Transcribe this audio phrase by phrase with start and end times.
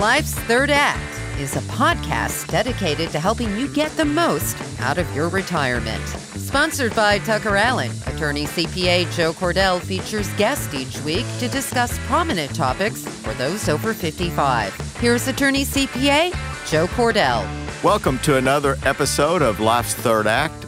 [0.00, 5.14] Life's Third Act is a podcast dedicated to helping you get the most out of
[5.14, 6.02] your retirement.
[6.08, 12.54] Sponsored by Tucker Allen, attorney CPA Joe Cordell features guests each week to discuss prominent
[12.54, 14.74] topics for those over 55.
[15.00, 16.32] Here's attorney CPA
[16.66, 17.46] Joe Cordell.
[17.84, 20.64] Welcome to another episode of Life's Third Act.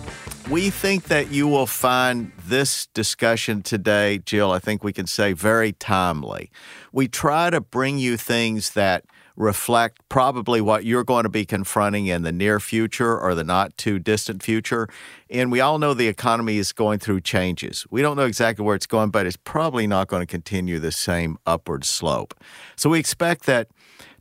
[0.51, 5.33] We think that you will find this discussion today, Jill, I think we can say
[5.33, 6.51] very timely.
[6.93, 12.07] We try to bring you things that reflect probably what you're going to be confronting
[12.07, 14.89] in the near future or the not too distant future.
[15.31, 17.87] And we all know the economy is going through changes.
[17.91, 20.93] We don't know exactly where it's going, but it's probably not going to continue the
[20.93, 22.35] same upward slope.
[22.77, 23.69] So we expect that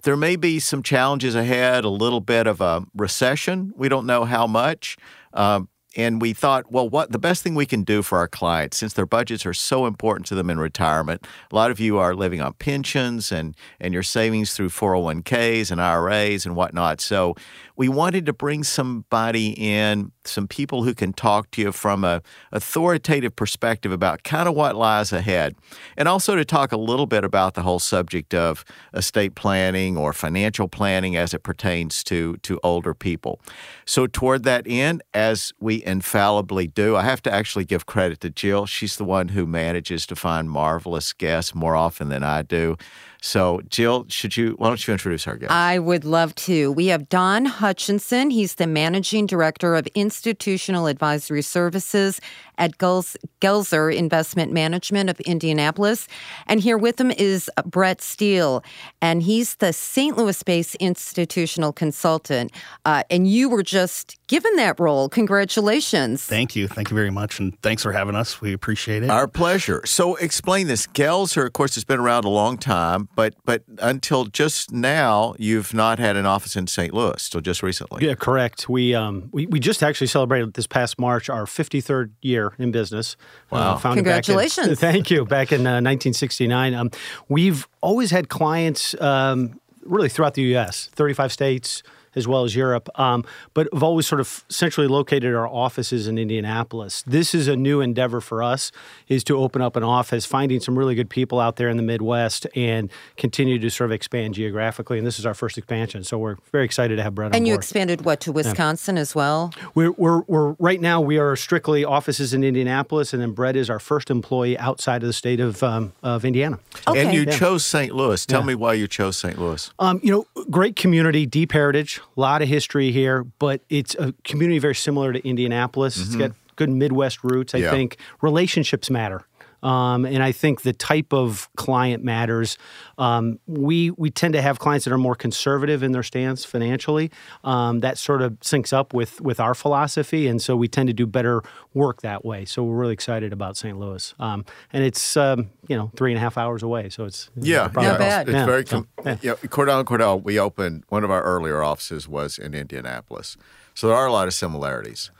[0.04, 3.72] there may be some challenges ahead, a little bit of a recession.
[3.76, 4.98] We don't know how much.
[5.34, 8.78] Um, and we thought, well, what the best thing we can do for our clients,
[8.78, 11.26] since their budgets are so important to them in retirement.
[11.52, 15.82] A lot of you are living on pensions and and your savings through 401ks and
[15.82, 17.02] IRAs and whatnot.
[17.02, 17.36] So
[17.82, 22.22] we wanted to bring somebody in, some people who can talk to you from a
[22.52, 25.56] authoritative perspective about kind of what lies ahead,
[25.98, 30.14] and also to talk a little bit about the whole subject of estate planning or
[30.14, 33.42] financial planning as it pertains to to older people.
[33.86, 38.30] So toward that end, as we infallibly do, I have to actually give credit to
[38.30, 38.68] Jill.
[38.68, 42.78] She's the one who manages to find marvelous guests more often than I do.
[43.22, 45.52] So, Jill, should you why don't you introduce our guest?
[45.52, 46.72] I would love to.
[46.72, 48.32] We have Don Hutchinson.
[48.32, 52.20] He's the managing director of institutional advisory services
[52.58, 56.08] at Goelzer Investment Management of Indianapolis.
[56.48, 58.64] And here with him is Brett Stehl,
[59.02, 60.16] and he's the St.
[60.18, 62.52] Louis based institutional consultant.
[62.86, 65.10] Uh, and you were just given that role.
[65.10, 66.24] Congratulations.
[66.24, 66.68] Thank you.
[66.68, 67.40] Thank you very much.
[67.40, 68.42] And thanks for having us.
[68.42, 69.10] We appreciate it.
[69.10, 69.82] Our pleasure.
[69.86, 70.88] So, explain this.
[70.88, 75.74] Goelzer, of course, has been around a long time, but, but until just now, you've
[75.74, 76.94] not had an office in St.
[76.94, 78.06] Louis, till just recently.
[78.06, 78.70] Yeah, correct.
[78.70, 83.18] We, um, we, we just actually celebrated this past March our 53rd year in business.
[83.52, 83.76] Uh, wow.
[83.76, 84.68] Uh, Congratulations.
[84.68, 85.26] In, thank you.
[85.26, 86.74] Back in uh, 1969.
[86.74, 86.92] Um,
[87.30, 91.84] we've always had clients um, really throughout the U.S., 35 states,
[92.16, 92.90] as well as Europe.
[93.00, 97.04] Um, but have always sort of centrally located our offices in Indianapolis.
[97.08, 98.72] This is a new endeavor for us,
[99.08, 101.84] is to open up an office, finding some really good people out there in the
[101.84, 104.98] Midwest, and continue to sort of expand geographically.
[104.98, 107.36] And this is our first expansion, so we're very excited to have Brett.
[107.36, 109.02] And you expanded what to Wisconsin yeah.
[109.02, 109.54] as well?
[109.76, 113.70] We're, we're, we're right now we are strictly offices in Indianapolis, and then Brett is
[113.70, 116.60] our first employee outside of the state of um, of Indiana.
[116.88, 117.02] Okay.
[117.02, 117.38] And you yeah.
[117.38, 117.94] chose St.
[117.94, 118.26] Louis.
[118.26, 118.48] Tell yeah.
[118.48, 119.40] me why you chose St.
[119.40, 119.72] Louis.
[119.80, 124.14] Um, you know, great community, deep heritage a lot of history here, but it's a
[124.24, 125.98] community very similar to Indianapolis.
[125.98, 126.08] Mm-hmm.
[126.08, 127.56] It's got good Midwest roots.
[127.56, 127.72] I yeah.
[127.72, 129.26] think relationships matter.
[129.64, 132.58] Um, and I think the type of client matters.
[132.98, 137.12] Um, we we tend to have clients that are more conservative in their stance financially.
[137.44, 140.94] Um, that sort of syncs up with with our philosophy, and so we tend to
[140.94, 142.46] do better work that way.
[142.46, 143.78] So we're really excited about St.
[143.78, 147.30] Louis, um, and it's um, you know three and a half hours away, so it's
[147.36, 148.30] yeah, not yeah, bad.
[148.30, 148.46] It's, yeah.
[148.46, 149.18] very com- so, yeah.
[149.22, 149.34] yeah.
[149.48, 150.22] Cordell and Cordell.
[150.24, 153.38] We opened one of our earlier offices was in Indianapolis,
[153.74, 155.12] so there are a lot of similarities.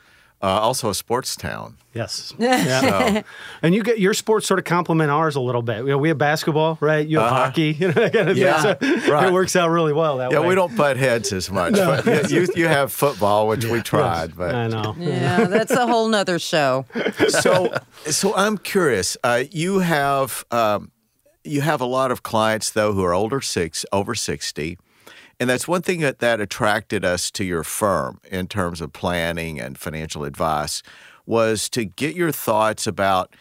[0.42, 1.76] Uh, also a sports town.
[1.94, 2.34] Yes.
[2.38, 2.62] Yeah.
[2.82, 3.22] So.
[3.62, 5.78] and you get your sports sort of complement ours a little bit.
[5.78, 7.06] You know, we have basketball, right?
[7.06, 7.44] You have uh-huh.
[7.44, 9.00] hockey, you know, that kind of yeah, thing.
[9.00, 9.28] So right.
[9.28, 10.48] it works out really well that yeah, way.
[10.48, 11.74] we don't butt heads as much.
[11.74, 12.00] no.
[12.04, 13.72] But you, you have football, which yeah.
[13.72, 14.36] we tried, yes.
[14.36, 14.96] but I know.
[14.98, 16.86] Yeah, that's a whole nother show.
[17.28, 17.72] so,
[18.06, 19.16] so I'm curious.
[19.22, 20.90] Uh, you have um,
[21.44, 24.76] you have a lot of clients though who are older six over sixty
[25.42, 29.60] and that's one thing that, that attracted us to your firm in terms of planning
[29.60, 30.84] and financial advice
[31.26, 33.34] was to get your thoughts about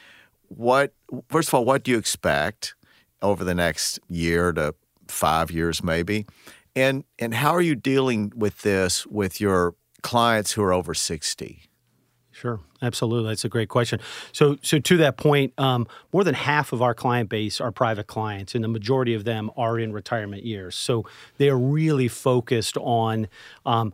[0.47, 0.95] what,
[1.29, 2.73] first of all, what do you expect
[3.21, 4.73] over the next year to
[5.07, 6.25] five years maybe?
[6.75, 11.61] And, and how are you dealing with this with your clients who are over 60?
[12.41, 13.29] Sure, absolutely.
[13.29, 13.99] That's a great question.
[14.31, 18.07] So, so to that point, um, more than half of our client base are private
[18.07, 20.73] clients, and the majority of them are in retirement years.
[20.73, 21.05] So
[21.37, 23.27] they are really focused on
[23.63, 23.93] um,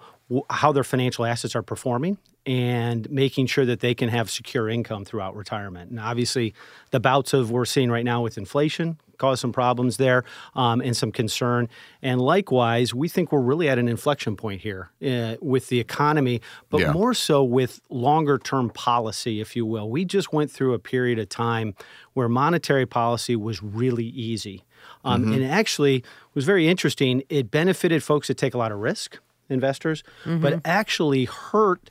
[0.50, 5.04] how their financial assets are performing and making sure that they can have secure income
[5.04, 5.92] throughout retirement.
[5.92, 6.54] And obviously,
[6.92, 10.24] the bouts of we're seeing right now with inflation cause some problems there
[10.56, 11.68] um, and some concern.
[12.02, 16.40] And likewise, we think we're really at an inflection point here uh, with the economy,
[16.70, 16.92] but yeah.
[16.92, 19.90] more so with longer term policy, if you will.
[19.90, 21.76] We just went through a period of time
[22.14, 24.64] where monetary policy was really easy.
[25.04, 25.34] Um, mm-hmm.
[25.34, 26.04] And actually
[26.34, 27.24] was very interesting.
[27.30, 29.18] It benefited folks that take a lot of risk,
[29.50, 30.42] investors, mm-hmm.
[30.42, 31.90] but actually hurt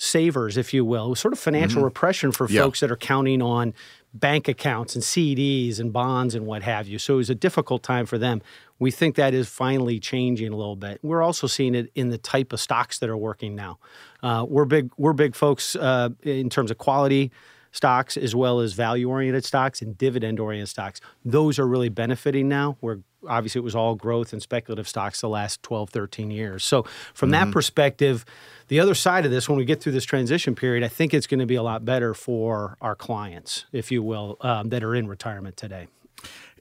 [0.00, 1.14] savers, if you will.
[1.14, 1.84] Sort of financial mm-hmm.
[1.84, 2.62] repression for yeah.
[2.62, 3.74] folks that are counting on
[4.14, 6.98] bank accounts and CDs and bonds and what have you.
[6.98, 8.40] So it was a difficult time for them.
[8.78, 11.00] We think that is finally changing a little bit.
[11.02, 13.78] We're also seeing it in the type of stocks that are working now.
[14.22, 14.90] Uh, we're big.
[14.96, 17.30] We're big folks uh, in terms of quality
[17.72, 21.00] stocks as well as value oriented stocks and dividend oriented stocks.
[21.26, 22.78] Those are really benefiting now.
[22.80, 26.64] Where obviously it was all growth and speculative stocks the last 12, 13 years.
[26.64, 26.84] So
[27.14, 27.46] from mm-hmm.
[27.46, 28.24] that perspective,
[28.68, 31.26] the other side of this, when we get through this transition period, I think it's
[31.26, 34.94] going to be a lot better for our clients, if you will, um, that are
[34.94, 35.88] in retirement today.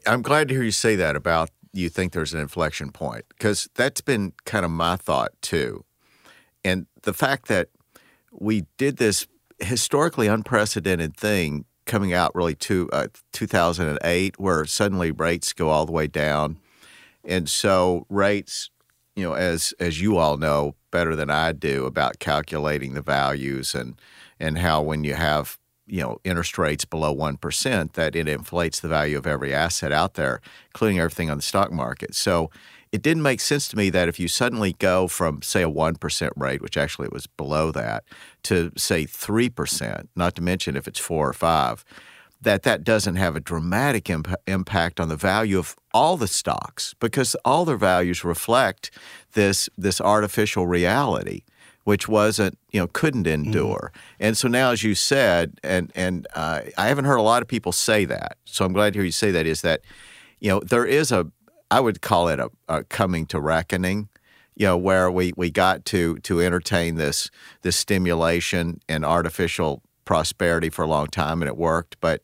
[0.05, 3.69] I'm glad to hear you say that about you think there's an inflection point because
[3.75, 5.85] that's been kind of my thought too.
[6.63, 7.69] And the fact that
[8.31, 9.27] we did this
[9.59, 15.91] historically unprecedented thing coming out really to uh, 2008 where suddenly rates go all the
[15.91, 16.59] way down.
[17.25, 18.69] And so rates,
[19.15, 23.75] you know, as as you all know better than I do about calculating the values
[23.75, 23.99] and
[24.39, 25.57] and how when you have
[25.87, 30.13] you know interest rates below 1% that it inflates the value of every asset out
[30.13, 32.51] there including everything on the stock market so
[32.91, 36.29] it didn't make sense to me that if you suddenly go from say a 1%
[36.35, 38.03] rate which actually it was below that
[38.43, 41.85] to say 3% not to mention if it's 4 or 5
[42.41, 46.93] that that doesn't have a dramatic imp- impact on the value of all the stocks
[46.99, 48.91] because all their values reflect
[49.33, 51.43] this this artificial reality
[51.89, 53.45] which wasn't you know couldn't mm-hmm.
[53.45, 53.91] endure.
[53.91, 54.23] Mm-hmm.
[54.25, 57.47] And so now, as you said, and and uh, I haven't heard a lot of
[57.47, 58.37] people say that.
[58.45, 59.47] So I'm glad to hear you say that.
[59.47, 59.81] Is that
[60.39, 61.31] you know there is a
[61.71, 64.09] I would call it a, a coming to reckoning.
[64.55, 67.29] You know where we, we got to to entertain this
[67.61, 71.97] this stimulation and artificial prosperity for a long time, and it worked.
[72.01, 72.21] But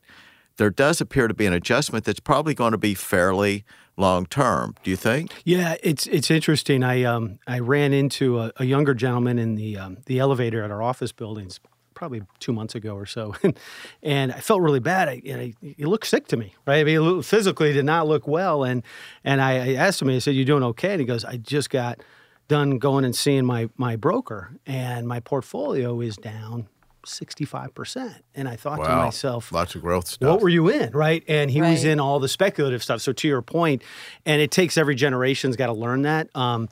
[0.56, 3.64] there does appear to be an adjustment that's probably going to be fairly
[3.96, 4.74] long term.
[4.82, 5.32] Do you think?
[5.44, 6.82] Yeah, it's it's interesting.
[6.82, 10.70] I um I ran into a, a younger gentleman in the um, the elevator at
[10.70, 11.60] our office buildings
[11.96, 13.34] probably two months ago or so,
[14.04, 15.08] and I felt really bad.
[15.08, 16.78] I, I, he looked sick to me, right?
[16.80, 18.84] I mean, physically did not look well, and
[19.24, 20.08] and I, I asked him.
[20.10, 22.00] I said, "You doing okay?" And he goes, "I just got."
[22.48, 26.68] done going and seeing my my broker and my portfolio is down
[27.06, 28.16] 65%.
[28.34, 28.86] And I thought wow.
[28.86, 30.28] to myself, lots of growth stuff.
[30.28, 30.90] What were you in?
[30.90, 31.24] Right.
[31.28, 31.70] And he right.
[31.70, 33.00] was in all the speculative stuff.
[33.00, 33.82] So, to your point,
[34.24, 36.28] and it takes every generation's got to learn that.
[36.36, 36.68] Um,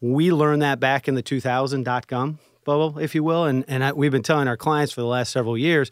[0.00, 3.44] we learned that back in the 2000 dot com bubble, if you will.
[3.44, 5.90] And, and I, we've been telling our clients for the last several years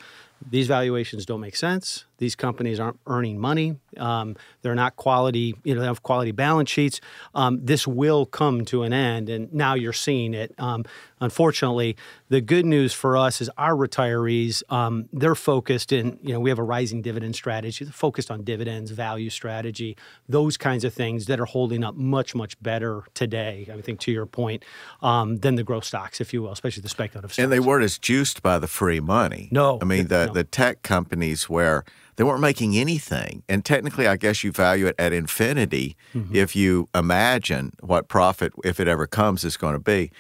[0.48, 2.05] these valuations don't make sense.
[2.18, 3.76] These companies aren't earning money.
[3.98, 7.00] Um, they're not quality, you know, they have quality balance sheets.
[7.34, 10.54] Um, this will come to an end, and now you're seeing it.
[10.58, 10.84] Um,
[11.20, 11.96] unfortunately,
[12.28, 16.50] the good news for us is our retirees, um, they're focused in, you know, we
[16.50, 19.96] have a rising dividend strategy, they're focused on dividends, value strategy,
[20.28, 24.12] those kinds of things that are holding up much, much better today, I think, to
[24.12, 24.64] your point,
[25.02, 27.42] um, than the growth stocks, if you will, especially the speculative stocks.
[27.42, 29.48] And they weren't as juiced by the free money.
[29.50, 29.78] No.
[29.80, 30.32] I mean, the, no.
[30.32, 31.84] the tech companies where
[32.16, 33.42] they weren't making anything.
[33.48, 36.34] And technically, I guess you value it at infinity mm-hmm.
[36.34, 40.10] if you imagine what profit, if it ever comes, is going to be.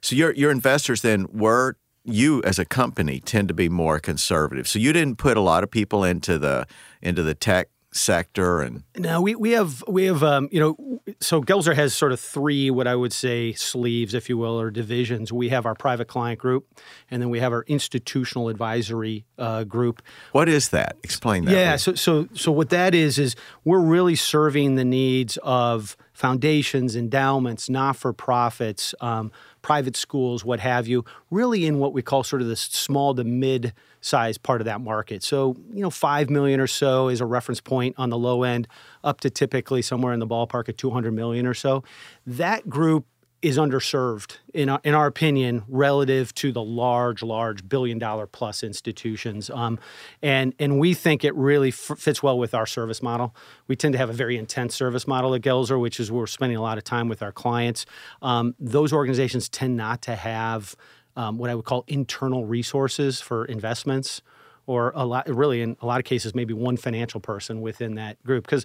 [0.00, 4.66] So your your investors then were you as a company tend to be more conservative.
[4.66, 6.66] So you didn't put a lot of people into the
[7.00, 11.42] into the tech sector and no we, we have we have um, you know so
[11.42, 15.30] Goelzer has sort of three what I would say sleeves if you will or divisions.
[15.30, 16.66] We have our private client group
[17.10, 20.00] and then we have our institutional advisory uh, group.
[20.32, 20.96] What is that?
[21.02, 25.36] Explain that yeah so so so what that is is we're really serving the needs
[25.42, 32.22] of foundations endowments not-for-profits um, private schools what have you really in what we call
[32.22, 35.22] sort of the small to mid size part of that market.
[35.22, 38.68] So, you know, 5 million or so is a reference point on the low end,
[39.02, 41.82] up to typically somewhere in the ballpark of 200 million or so.
[42.26, 43.06] That group
[43.42, 48.62] is underserved, in our, in our opinion, relative to the large, large billion dollar plus
[48.62, 49.50] institutions.
[49.50, 49.80] Um,
[50.22, 53.34] and, and we think it really f- fits well with our service model.
[53.66, 56.56] We tend to have a very intense service model at Goelzer, which is we're spending
[56.56, 57.84] a lot of time with our clients.
[58.22, 60.76] Um, those organizations tend not to have
[61.16, 64.22] um, what I would call internal resources for investments,
[64.66, 68.22] or a lot, really in a lot of cases, maybe one financial person within that
[68.24, 68.64] group because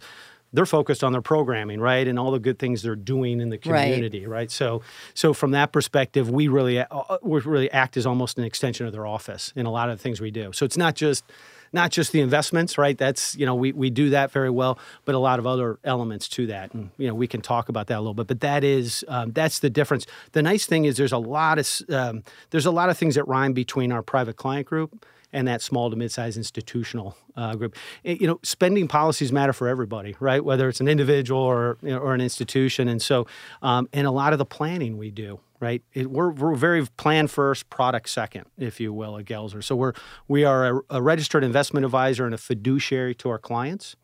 [0.54, 3.58] they're focused on their programming, right, and all the good things they're doing in the
[3.58, 4.38] community, right?
[4.38, 4.52] right?
[4.52, 4.82] So,
[5.14, 8.94] so from that perspective, we really uh, we really act as almost an extension of
[8.94, 10.54] their office in a lot of the things we do.
[10.54, 11.26] So it's not just
[11.74, 12.98] not just the investments, right?
[12.98, 16.28] That's you know we, we do that very well, but a lot of other elements
[16.30, 18.28] to that, and you know we can talk about that a little bit.
[18.28, 20.06] But that is um, that's the difference.
[20.32, 23.28] The nice thing is there's a lot of um, there's a lot of things that
[23.28, 27.76] rhyme between our private client group and that small to mid-sized institutional uh, group.
[28.04, 30.44] It, you know, spending policies matter for everybody, right?
[30.44, 33.28] Whether it's an individual or you know, or an institution, and so
[33.62, 35.82] um, and a lot of the planning we do right?
[35.94, 39.64] It, we're, we're very plan first, product second, if you will, at Goelzer.
[39.64, 39.94] So we're
[40.28, 43.96] we are a, a registered investment advisor and a fiduciary to our clients,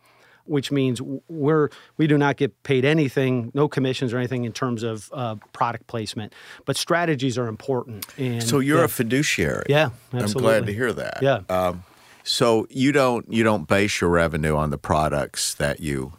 [0.45, 4.83] which means we're we do not get paid anything, no commissions or anything in terms
[4.83, 6.33] of uh, product placement,
[6.65, 8.05] but strategies are important.
[8.17, 9.65] And So you're yeah, a fiduciary.
[9.69, 10.55] Yeah, absolutely.
[10.55, 11.19] I'm glad to hear that.
[11.21, 11.41] Yeah.
[11.49, 11.83] Um,
[12.23, 16.13] so you don't you don't base your revenue on the products that you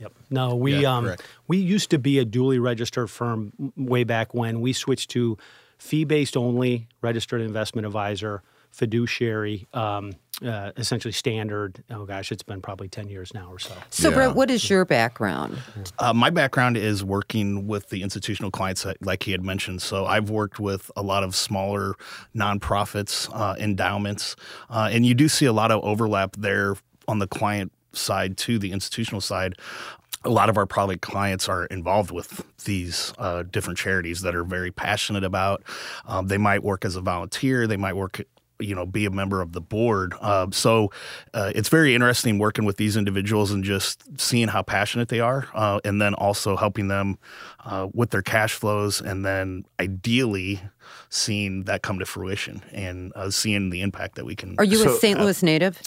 [0.00, 0.12] Yep.
[0.30, 1.14] No, we Yeah, um
[1.46, 4.60] we used to be a dually registered firm way back when.
[4.60, 5.36] We switched to
[5.78, 10.12] fee-based only, registered investment advisor, fiduciary, um,
[10.44, 11.82] uh, essentially standard.
[11.90, 13.72] Oh gosh, it's been probably ten years now or so.
[13.90, 14.14] So, Yeah.
[14.14, 15.58] Brett, what is your background?
[15.98, 19.82] Uh, my background is working with the institutional clients, that, like he had mentioned.
[19.82, 21.94] So I've worked with a lot of smaller
[22.36, 24.36] nonprofits, uh, endowments,
[24.70, 26.76] uh, and you do see a lot of overlap there
[27.08, 29.54] on the client side to the institutional side.
[30.24, 34.44] A lot of our private clients are involved with these uh, different charities that are
[34.44, 35.62] very passionate about.
[36.06, 37.66] Um, they might work as a volunteer.
[37.66, 38.20] They might work
[38.60, 40.90] you know be a member of the board uh, so
[41.34, 45.46] uh, it's very interesting working with these individuals and just seeing how passionate they are
[45.54, 47.18] uh, and then also helping them
[47.64, 50.60] uh, with their cash flows and then ideally
[51.10, 54.78] seeing that come to fruition and uh, seeing the impact that we can Are you
[54.78, 55.20] So, a St.
[55.20, 55.80] Louis native?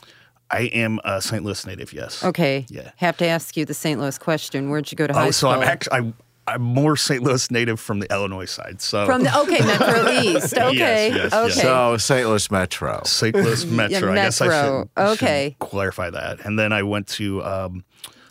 [0.52, 2.66] I am a st louis native yes Okay.
[2.70, 2.92] Yeah.
[2.98, 4.00] Have to ask you the St.
[4.00, 4.70] Louis question.
[4.70, 5.50] Where'd you go to high oh so school?
[5.52, 6.14] i'm actually I'm,
[6.48, 10.58] I'm more st louis native from the illinois side so From the okay Metro East.
[10.58, 11.10] Okay.
[11.10, 11.34] yes, yes.
[11.34, 11.62] okay.
[11.62, 12.28] so St.
[12.28, 13.02] Louis Metro.
[13.06, 13.36] St.
[13.36, 14.12] Louis Metro.
[14.12, 14.90] I guess I Metro.
[14.98, 15.50] should, Okay.
[15.52, 16.44] should clarify that.
[16.46, 17.84] And then I went to um,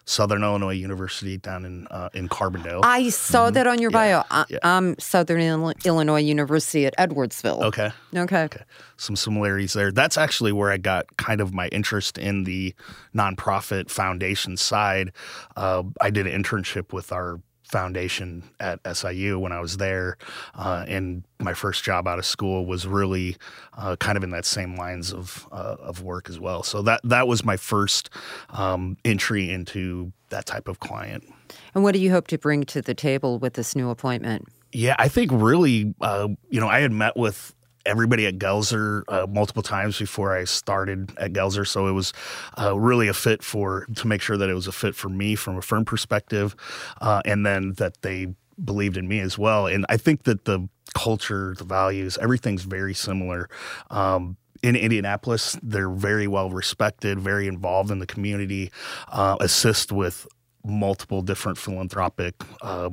[0.05, 2.81] Southern Illinois University down in uh, in Carbondale.
[2.83, 4.23] I saw that on your bio.
[4.31, 4.59] I, yeah.
[4.63, 7.63] I'm Southern Ill- Illinois University at Edwardsville.
[7.65, 7.91] okay.
[8.15, 8.49] Okay.
[8.97, 9.93] Some similarities there.
[9.93, 12.75] That's actually where I got kind of my interest in the
[13.15, 15.13] nonprofit foundation side.
[15.57, 17.41] Uh, I did an internship with our
[17.71, 20.17] foundation at SIU when I was there,
[20.55, 23.37] uh, and my first job out of school was really
[23.77, 26.63] uh, kind of in that same lines of uh, of work as well.
[26.63, 28.11] So that that was my first
[28.51, 31.25] um, entry into that type of client.
[31.75, 34.47] And what do you hope to bring to the table with this new appointment?
[34.73, 37.55] Yeah, I think really, uh, you know, I had met with
[37.87, 42.13] everybody at Goelzer uh, multiple times before I started at Goelzer, so it was
[42.59, 45.35] uh, really a fit for to make sure that it was a fit for me
[45.35, 46.55] from a firm perspective,
[47.01, 49.67] uh, and then that they believed in me as well.
[49.67, 53.49] And I think that the culture, the values, everything's very similar.
[53.91, 58.71] Um, in Indianapolis, they're very well respected, very involved in the community,
[59.09, 60.27] uh, assist with
[60.65, 62.91] multiple different philanthropic uh,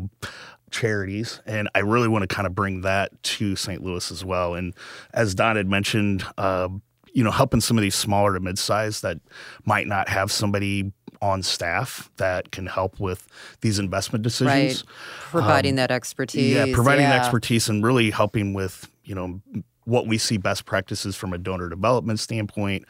[0.72, 1.42] charities.
[1.46, 3.84] And I really want to kind of bring that to St.
[3.84, 4.56] Louis as well.
[4.56, 4.74] And
[5.14, 6.70] as Don had mentioned, uh,
[7.14, 9.18] you know, helping some of these smaller to mid-size that
[9.66, 13.28] might not have somebody on staff that can help with
[13.62, 14.84] these investment decisions.
[14.84, 14.96] Right.
[15.22, 16.54] Providing that expertise.
[16.54, 17.20] Yeah, providing yeah.
[17.20, 19.42] expertise and really helping with you know
[19.86, 22.86] what we see best practices from a donor development standpoint,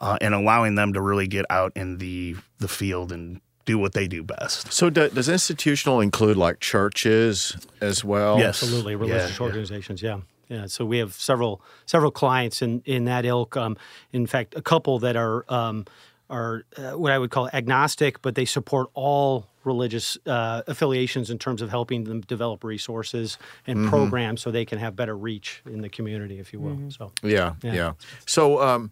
[0.00, 3.92] uh, and allowing them to really get out in the the field and do what
[3.92, 4.72] they do best.
[4.72, 8.38] So do, does institutional include like churches as well?
[8.38, 8.62] Yes.
[8.62, 9.44] Absolutely, religious yeah.
[9.44, 10.02] organizations.
[10.02, 10.66] Yeah, yeah.
[10.66, 13.56] So we have several several clients in in that ilk.
[13.56, 13.76] Um,
[14.12, 15.84] in fact, a couple that are um,
[16.28, 21.38] are uh, what I would call agnostic, but they support all religious uh, affiliations in
[21.38, 23.90] terms of helping them develop resources and Mm-hmm.
[23.90, 26.90] programs so they can have better reach in the community, if you will.
[26.90, 27.12] So.
[27.22, 27.74] Yeah, Yeah.
[27.74, 27.92] yeah.
[28.26, 28.90] So um,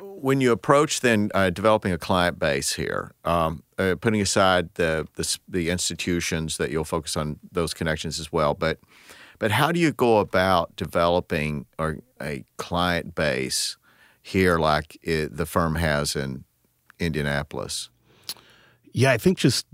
[0.00, 5.06] when you approach then uh, developing a client base here, um, uh, putting aside the,
[5.16, 8.78] the the institutions that you'll focus on those connections as well, but
[9.38, 13.78] but how do you go about developing or a client base
[14.22, 16.44] here like it, the firm has in
[16.98, 17.88] Indianapolis?
[18.92, 19.66] Yeah, I think just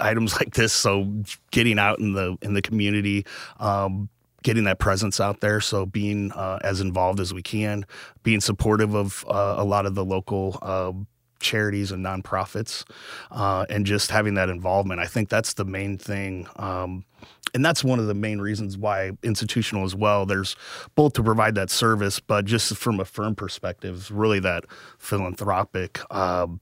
[0.00, 0.72] items like this.
[0.72, 3.24] So getting out in the in the community,
[3.58, 4.08] um,
[4.46, 5.60] getting that presence out there.
[5.60, 7.84] So being uh, as involved as we can,
[8.22, 10.58] being supportive of uh, a lot of the local.
[10.62, 10.92] Uh,
[11.38, 12.82] charities and nonprofits
[13.30, 17.04] uh, and just having that involvement i think that's the main thing um,
[17.52, 20.56] and that's one of the main reasons why institutional as well there's
[20.94, 24.64] both to provide that service but just from a firm perspective really that
[24.98, 26.58] philanthropic um,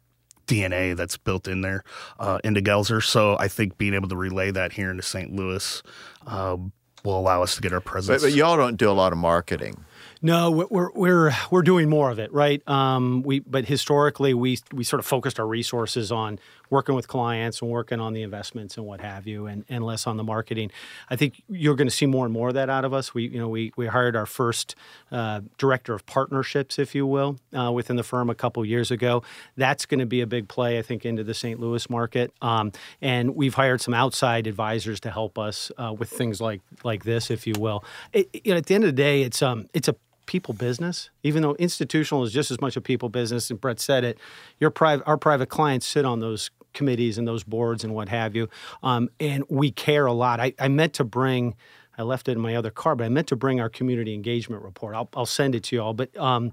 [0.49, 1.85] DNA that's built in there
[2.19, 3.03] uh, into Goelzer.
[3.03, 5.33] So I think being able to relay that here into St.
[5.33, 5.83] Louis
[6.26, 6.73] um,
[7.05, 8.23] will allow us to get our But, presence.
[8.23, 9.85] but y'all don't do a lot of marketing.
[10.23, 12.67] No, we're we're we're, doing more of it, right?
[12.69, 16.39] Um, we but historically we we sort of focused our resources on
[16.71, 20.07] working with clients and working on the investments and what have you, and, and less
[20.07, 20.71] on the marketing.
[21.09, 23.15] I think you're going to see more and more of that out of us.
[23.15, 24.75] We, you know, we, we hired our first
[25.13, 29.23] uh, director of partnerships, if you will, uh, within the firm a couple years ago.
[29.57, 31.61] That's going to be a big play, I think, into the St.
[31.61, 32.33] Louis market.
[32.43, 37.05] Um, and we've hired some outside advisors to help us uh, with things like like
[37.05, 37.85] this, if you will.
[38.13, 39.94] It, you know, at the end of the day, it's um, it's a
[40.26, 43.50] people business, even though institutional is just as much a people business.
[43.50, 44.19] And Brett said it.
[44.59, 48.35] Your private, our private clients sit on those committees and those boards and what have
[48.35, 48.49] you,
[48.83, 50.40] um, and we care a lot.
[50.40, 51.54] I, I meant to bring.
[51.97, 54.62] I left it in my other car, but I meant to bring our community engagement
[54.62, 54.97] report.
[54.97, 55.95] I'll, I'll send it to you all.
[55.95, 56.52] But um,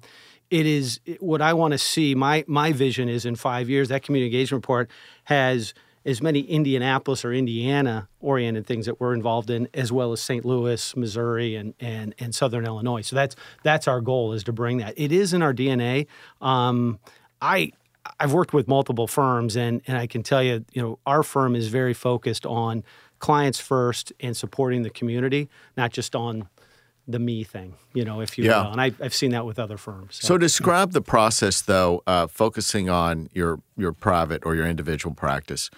[0.52, 2.14] it is what I want to see.
[2.14, 4.90] My my vision is in five years that community engagement report
[5.24, 5.74] has
[6.06, 10.44] as many Indianapolis or Indiana oriented things that we're involved in, as well as St.
[10.44, 13.02] Louis, Missouri, and and and Southern Illinois.
[13.02, 14.94] So that's that's our goal is to bring that.
[14.98, 16.08] It is in our DNA.
[16.42, 17.00] Um,
[17.42, 17.72] I
[18.20, 21.56] I've worked with multiple firms, and and I can tell you, you know, our firm
[21.56, 22.84] is very focused on
[23.20, 26.48] clients first and supporting the community, not just on
[27.08, 28.64] the me thing, you know, if you Yeah.
[28.64, 28.72] will.
[28.72, 30.20] And I, I've seen that with other firms.
[30.22, 35.70] So describe the process, though, uh, focusing on your your private or your individual practice.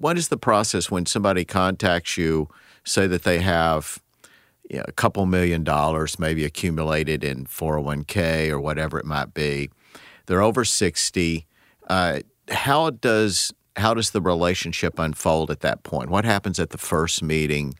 [0.00, 2.48] What is the process when somebody contacts you,
[2.84, 4.00] say that they have
[4.68, 9.70] you know, a couple million dollars maybe accumulated in 401k or whatever it might be.
[10.26, 11.46] They're over 60.
[11.88, 16.10] Uh, how does how does the relationship unfold at that point?
[16.10, 17.76] What happens at the first meeting?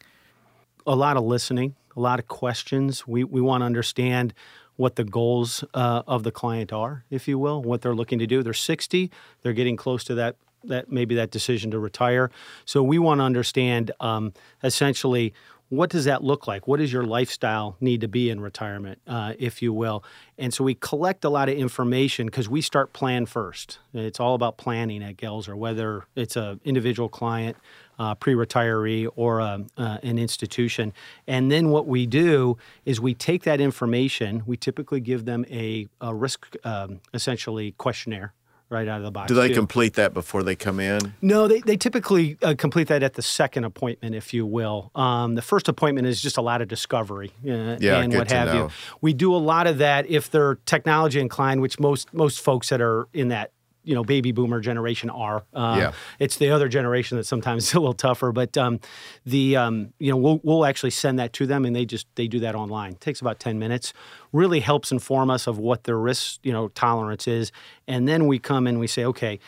[0.87, 3.07] a lot of listening, a lot of questions.
[3.07, 4.35] We we want to understand
[4.77, 8.27] what the goals uh, of the client are, if you will, what they're looking to
[8.27, 8.43] do.
[8.43, 9.11] They're 60,
[9.43, 12.31] they're getting close to that that maybe that decision to retire.
[12.65, 15.33] So we want to understand um, essentially
[15.71, 16.67] what does that look like?
[16.67, 20.03] What does your lifestyle need to be in retirement, uh, if you will?
[20.37, 23.79] And so we collect a lot of information because we start plan first.
[23.95, 27.57] It's all about planning at Goelzer, whether it's an individual client,
[28.01, 30.93] uh, pre-retiree, or a, uh, an institution.
[31.29, 34.43] And then what we do is we take that information.
[34.47, 38.33] We typically give them a, a risk, um, essentially questionnaire.
[38.71, 39.27] Right out of the box.
[39.27, 39.55] Do they too.
[39.55, 41.13] complete that before they come in?
[41.21, 44.93] No, they, they typically uh, complete that at the second appointment, if you will.
[44.95, 48.47] Um, the first appointment is just a lot of discovery uh, Yeah, and what have
[48.47, 48.55] know.
[48.67, 48.71] you.
[49.01, 52.81] We do a lot of that if they're technology inclined, which most most folks that
[52.81, 53.51] are in that
[53.85, 55.45] you know baby boomer generation are.
[55.55, 55.93] Um, Yeah.
[56.19, 58.81] It's the other generation that sometimes is a little tougher, but um,
[59.25, 62.29] the um, you know we'll we'll actually send that to them, and they just they
[62.29, 62.93] do that online.
[62.93, 63.93] It takes about ten minutes.
[64.33, 67.53] Really helps inform us of what their risk you know tolerance is,
[67.87, 69.41] and then we come and we say, okay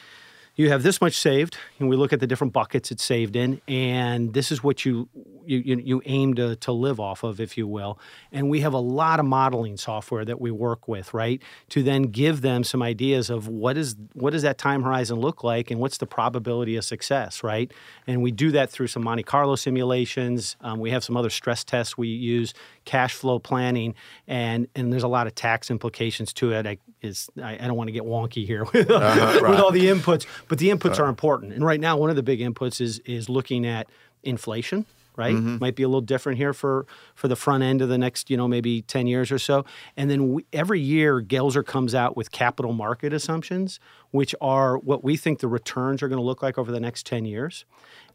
[0.63, 3.61] you have this much saved, and we look at the different buckets it's saved in,
[3.67, 5.09] and this is what you
[5.45, 7.99] you, you, aim to, to live off of, if you will.
[8.31, 12.05] And we have a lot of modeling software that we work with, right, to then
[12.05, 15.81] give them some ideas of what is what does that time horizon look like, and
[15.81, 17.73] what's the probability of success, right?
[18.07, 20.57] And we do that through some Monte Carlo simulations.
[20.61, 23.95] Um, we have some other stress tests we use, cash flow planning,
[24.27, 26.67] and and there's a lot of tax implications to it.
[26.67, 29.87] I, is I, I don't want to get wonky here with, uh-huh, with all the
[29.87, 31.53] inputs, but the inputs are important.
[31.53, 33.89] And right now, one of the big inputs is is looking at
[34.23, 34.87] inflation.
[35.15, 35.59] Right, mm-hmm.
[35.61, 38.37] might be a little different here for for the front end of the next, you
[38.37, 39.65] know, maybe ten years or so.
[39.97, 43.79] And then we, every year, Goelzer comes out with capital market assumptions,
[44.11, 47.05] which are what we think the returns are going to look like over the next
[47.05, 47.67] ten years.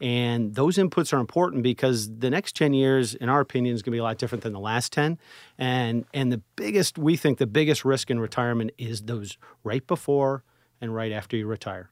[0.02, 3.92] And those inputs are important because the next 10 years, in our opinion, is going
[3.92, 5.18] to be a lot different than the last 10.
[5.58, 10.44] And and the biggest, we think the biggest risk in retirement is those right before
[10.80, 11.90] and right after you retire.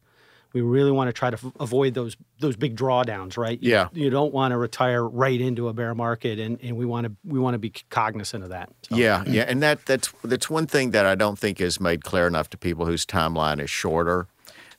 [0.56, 3.62] We really want to try to f- avoid those those big drawdowns, right?
[3.62, 3.88] You- Yeah.
[3.92, 7.12] You don't want to retire right into a bear market, and, and we want to
[7.26, 8.70] we want to be cognizant of that.
[8.90, 12.06] So- Yeah, yeah, and that that's that's one thing that I don't think is made
[12.06, 14.28] clear enough to people whose timeline is shorter.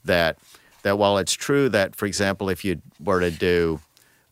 [0.03, 0.39] That
[0.83, 3.81] that while it's true that, for example, if you were to do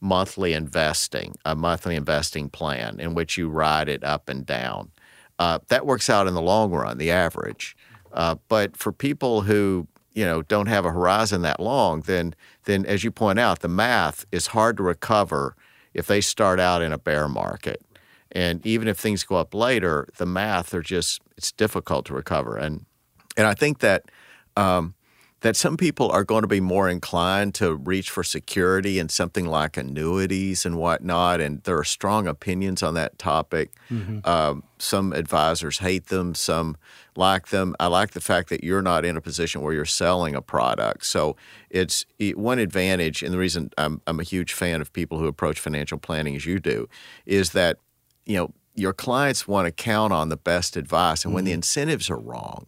[0.00, 4.90] monthly investing, a monthly investing plan in which you ride it up and down,
[5.38, 7.76] uh, that works out in the long run, the average.
[8.14, 12.86] Uh, but for people who you know don't have a horizon that long, then then
[12.86, 15.54] as you point out, the math is hard to recover
[15.92, 17.82] if they start out in a bear market.
[18.32, 22.56] And even if things go up later, the math are just it's difficult to recover.
[22.56, 22.86] And
[23.36, 24.10] and I think that
[24.56, 24.94] um,
[25.40, 29.46] that some people are going to be more inclined to reach for security and something
[29.46, 31.40] like annuities and whatnot.
[31.40, 33.70] And there are strong opinions on that topic.
[34.24, 36.76] Um, some advisors hate them, some
[37.16, 37.74] like them.
[37.80, 41.06] I like the fact that you're not in a position where you're selling a product.
[41.06, 41.36] So
[41.70, 45.58] it's one advantage, and the reason I'm, I'm a huge fan of people who approach
[45.58, 46.88] financial planning as you do
[47.26, 47.78] is that
[48.26, 51.58] you know your clients want to count on the best advice, and when the mm-hmm.
[51.58, 52.66] incentives are wrong,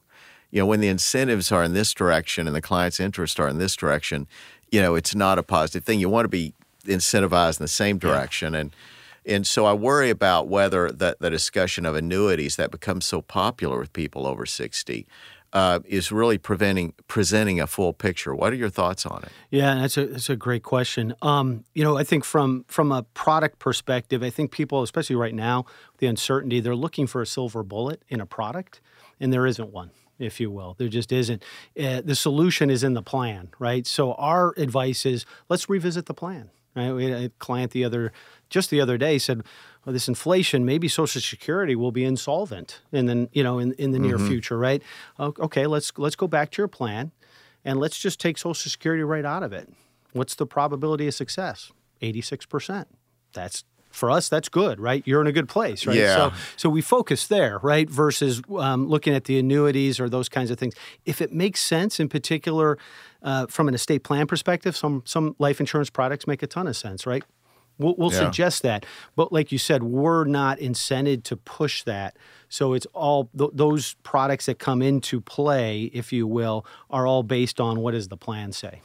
[0.51, 3.59] you know, when the incentives are in this direction and the client's interests are in
[3.59, 4.27] this direction,
[4.71, 6.01] you know, it's not a positive thing.
[6.01, 8.55] You want to be incentivized in the same direction.
[8.55, 8.75] And
[9.27, 13.79] and so I worry about whether that the discussion of annuities that becomes so popular
[13.79, 15.07] with people over 60
[15.53, 18.35] uh, is really preventing presenting a full picture.
[18.35, 19.31] What are your thoughts on it?
[19.51, 21.15] Yeah, that's a that's a great question.
[21.23, 25.35] Um, you know, I think from from a product perspective, I think people, especially right
[25.35, 25.65] now,
[25.99, 28.81] the uncertainty, they're looking for a silver bullet in a product,
[29.19, 30.75] and there isn't one if you will.
[30.79, 31.43] There just isn't.
[31.79, 33.87] Uh, the solution is in the plan, right?
[33.87, 36.51] So our advice is let's revisit the plan.
[36.77, 36.93] Right?
[36.93, 38.13] We had a client the other
[38.51, 39.43] just the other day said,
[39.85, 43.93] well, this inflation, maybe Social Security will be insolvent in the you know in, in
[43.93, 44.29] the near mm-hmm.
[44.29, 44.83] future, right?
[45.19, 47.13] Okay, let's let's go back to your plan,
[47.65, 49.73] and let's just take Social Security right out of it.
[50.13, 51.73] What's the probability of success?
[52.03, 52.89] Eighty six percent.
[53.33, 53.65] That's
[53.97, 55.03] for us, that's good, right?
[55.07, 55.97] You're in a good place, right?
[55.97, 56.17] Yeah.
[56.17, 57.89] So, so we focus there, right?
[57.89, 60.75] Versus um, looking at the annuities or those kinds of things.
[61.05, 62.79] If it makes sense, in particular,
[63.23, 66.77] uh, from an estate plan perspective, some some life insurance products make a ton of
[66.77, 67.25] sense, right?
[67.79, 68.21] We'll, we'll yeah.
[68.21, 72.17] suggest that, but like you said, we're not incented to push that.
[72.49, 77.23] So it's all th- those products that come into play, if you will, are all
[77.23, 78.81] based on what does the plan say.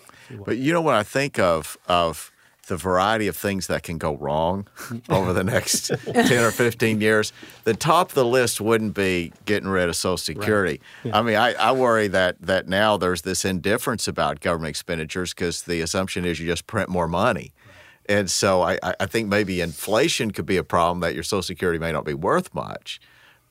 [0.45, 2.33] But you know what I think of of
[2.71, 4.65] the variety of things that can go wrong
[5.09, 7.33] over the next 10 or 15 years,
[7.65, 10.79] the top of the list wouldn't be getting rid of Social Security.
[11.03, 11.09] Right.
[11.11, 11.19] Yeah.
[11.19, 15.63] I mean, I, I, worry that, that now there's this indifference about government expenditures because
[15.63, 17.51] the assumption is you just print more money.
[18.07, 21.77] And so I, I think maybe inflation could be a problem that your Social Security
[21.77, 23.01] may not be worth much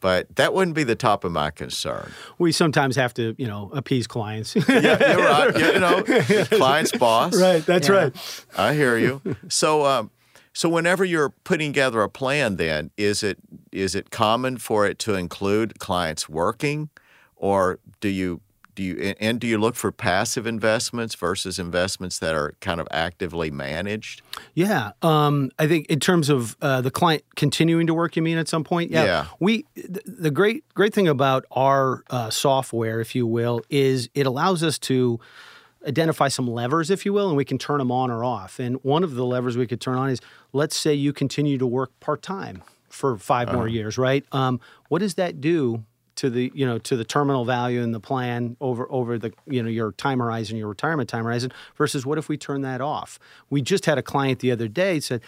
[0.00, 2.12] but that wouldn't be the top of my concern.
[2.38, 4.56] We sometimes have to, you know, appease clients.
[4.56, 5.56] yeah, you're right.
[5.56, 7.40] you know, client's boss.
[7.40, 7.64] Right.
[7.64, 7.94] That's yeah.
[7.94, 8.44] right.
[8.56, 9.20] I hear you.
[9.48, 10.10] So, um,
[10.52, 13.38] so whenever you're putting together a plan, then is it
[13.72, 16.90] is it common for it to include clients working,
[17.36, 18.40] or do you
[18.80, 22.88] do you and do you look for passive investments versus investments that are kind of
[22.90, 24.22] actively managed?
[24.54, 28.38] Yeah, um, I think in terms of uh, the client continuing to work, you mean
[28.38, 28.90] at some point?
[28.90, 29.26] Yeah, yeah.
[29.38, 34.62] we the great great thing about our uh, software, if you will, is it allows
[34.62, 35.20] us to
[35.86, 38.58] identify some levers, if you will, and we can turn them on or off.
[38.58, 40.20] And one of the levers we could turn on is
[40.54, 43.56] let's say you continue to work part time for 5 uh-huh.
[43.56, 44.24] more years, right?
[44.32, 45.84] Um, what does that do
[46.20, 49.62] to the you know to the terminal value in the plan over over the you
[49.62, 53.18] know your time horizon, your retirement time horizon, versus what if we turn that off?
[53.48, 55.22] We just had a client the other day said,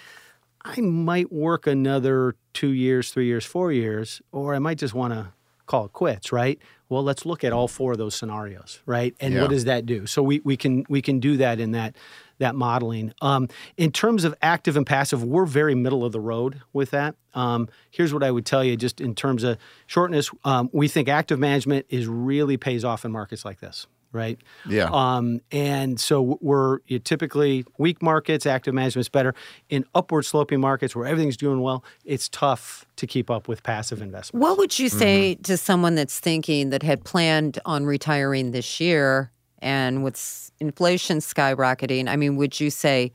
[0.67, 5.15] I might work another two years, three years, four years, or I might just want
[5.15, 5.29] to
[5.65, 6.59] call it quits, right?
[6.91, 9.15] Well, let's look at all four of those scenarios, right?
[9.19, 9.41] And yeah.
[9.41, 10.07] what does that do?
[10.07, 11.97] So we, we can we can do that in that
[12.43, 13.13] that modeling.
[13.23, 17.15] Um, in terms of active and passive, we're very middle of the road with that.
[17.35, 21.09] Um, here's what I would tell you, just in terms of shortness, um, we think
[21.09, 24.39] active management is really pays off in markets like this right?
[24.69, 24.91] Yeah.
[24.93, 29.35] Um, and so we're typically weak markets, active management is better.
[29.71, 34.03] In upward sloping markets where everything's doing well, it's tough to keep up with passive
[34.03, 34.43] investments.
[34.43, 35.43] What would you say mm-hmm.
[35.45, 42.09] to someone that's thinking that had planned on retiring this year and with inflation skyrocketing,
[42.09, 43.13] I mean, would you say,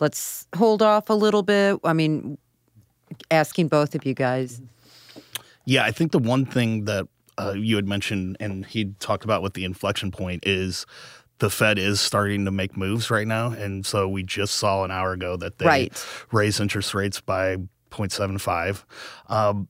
[0.00, 1.78] let's hold off a little bit?
[1.84, 2.38] I mean,
[3.30, 4.62] asking both of you guys.
[5.64, 7.06] Yeah, I think the one thing that
[7.36, 10.86] uh, you had mentioned and he talked about with the inflection point is
[11.38, 13.50] the Fed is starting to make moves right now.
[13.50, 16.06] And so we just saw an hour ago that they right.
[16.32, 17.56] raised interest rates by
[17.90, 18.84] 0.75.
[19.28, 19.68] Um,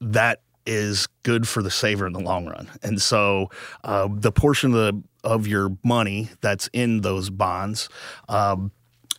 [0.00, 2.68] that is good for the saver in the long run.
[2.82, 3.50] And so
[3.84, 7.90] uh, the portion of the of your money that's in those bonds.
[8.28, 8.72] Um,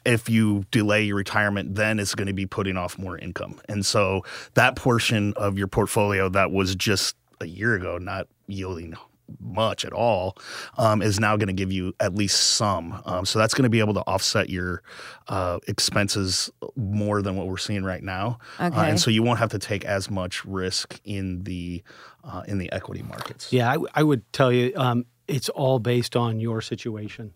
[0.06, 3.60] if you delay your retirement, then it's going to be putting off more income.
[3.68, 8.96] And so that portion of your portfolio that was just a year ago not yielding
[9.42, 10.38] much at all
[10.78, 13.02] um, is now going to give you at least some.
[13.06, 14.82] Um, so that's going to be able to offset your
[15.28, 18.76] uh, expenses more than what we're seeing right now, okay.
[18.76, 21.84] uh, and so you won't have to take as much risk in the
[22.24, 23.52] uh, in the equity markets.
[23.52, 27.34] Yeah, I, would tell you um, it's all based on your situation.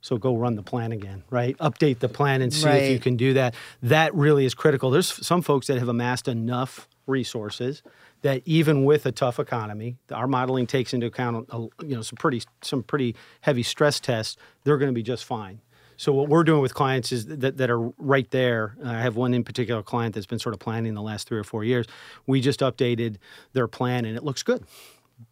[0.00, 1.56] So go run the plan again, right?
[1.58, 2.82] Update the plan and see right.
[2.82, 3.54] if you can do that.
[3.82, 4.90] That really is critical.
[4.90, 7.82] There's some folks that have amassed enough resources
[8.22, 12.42] that even with a tough economy, our modeling takes into account you know some pretty
[12.62, 14.36] some pretty heavy stress tests.
[14.64, 15.60] They're going to be just fine.
[15.96, 18.76] So what we're doing with clients is that, that are right there.
[18.84, 21.44] I have one in particular client that's been sort of planning the last three or
[21.44, 21.86] four years.
[22.24, 23.16] We just updated
[23.52, 24.64] their plan and it looks good.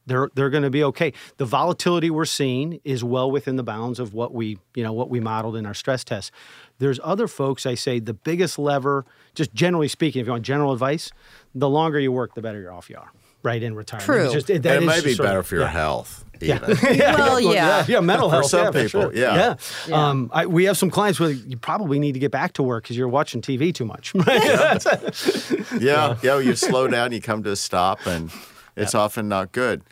[0.06, 1.12] They're they're going to be okay.
[1.36, 5.10] The volatility we're seeing is well within the bounds of what we you know what
[5.10, 6.30] we modeled in our stress tests.
[6.78, 10.72] There's other folks I say the biggest lever, just generally speaking, if you want general
[10.72, 11.10] advice,
[11.54, 13.10] the longer you work, the better you're off you are
[13.42, 14.06] right in retirement.
[14.06, 14.24] True.
[14.24, 15.70] It's just- that and it is may just be sort of- better for your yeah.
[15.70, 16.24] health.
[16.40, 16.56] Yeah.
[16.56, 16.76] Even.
[17.16, 17.84] Well, yeah.
[17.88, 19.14] yeah, mental For health some yeah, for people, sure.
[19.14, 19.54] yeah.
[19.88, 20.08] Yeah.
[20.08, 22.84] Um, I, we have some clients where you probably need to get back to work
[22.84, 24.12] because you're watching TV too much.
[25.80, 26.38] yeah, yeah.
[26.38, 28.30] You slow down, you come to a stop, and
[28.76, 29.82] it's often not good.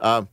[0.00, 0.28] Um,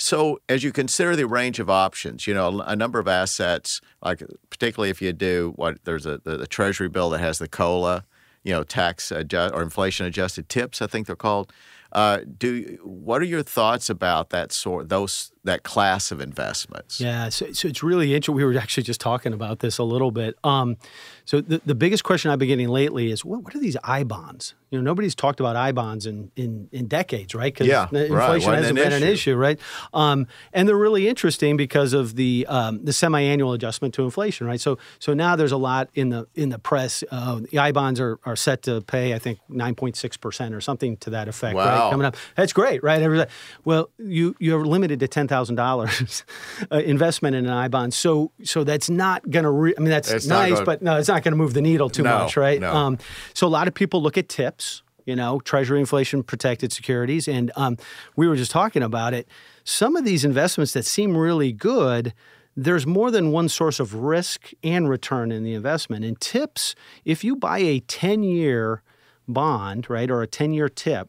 [0.00, 4.22] so, as you consider the range of options, you know, a number of assets, like
[4.48, 8.04] particularly if you do what there's a the, the Treasury bill that has the COLA,
[8.44, 11.52] you know, tax adjust, or inflation adjusted tips, I think they're called.
[11.90, 17.00] Uh, do what are your thoughts about that sort those that class of investments?
[17.00, 18.34] Yeah, so, so it's really interesting.
[18.34, 20.36] We were actually just talking about this a little bit.
[20.44, 20.76] Um,
[21.24, 24.02] so the, the biggest question I've been getting lately is what, what are these I
[24.04, 24.54] bonds?
[24.70, 27.52] You know, nobody's talked about I bonds in, in, in decades, right?
[27.52, 28.02] Because Yeah, right.
[28.10, 29.12] inflation Wasn't hasn't an been an issue.
[29.12, 29.58] issue, right?
[29.94, 34.60] Um, and they're really interesting because of the um, the semi-annual adjustment to inflation, right?
[34.60, 37.02] So so now there's a lot in the in the press.
[37.10, 40.98] Uh, the I bonds are, are set to pay, I think, 9.6 percent or something
[40.98, 41.64] to that effect, Wow.
[41.84, 41.90] right?
[41.90, 43.26] Coming up, that's great, right?
[43.64, 46.24] Well, you you're limited to ten thousand dollars
[46.72, 49.50] uh, investment in an I bond, so so that's not going to.
[49.50, 51.62] Re- I mean, that's It's nice, gonna- but no, it's not going to move the
[51.62, 52.60] needle too No, much, right?
[52.60, 52.74] no.
[52.74, 52.98] Um,
[53.34, 57.52] so a lot of people look at tips, you know, Treasury inflation protected securities, and
[57.56, 57.76] um,
[58.16, 59.28] we were just talking about it.
[59.64, 62.14] Some of these investments that seem really good.
[62.60, 66.04] There's more than one source of risk and return in the investment.
[66.04, 68.82] And tips, if you buy a 10 year
[69.28, 71.08] bond, right, or a 10 year tip,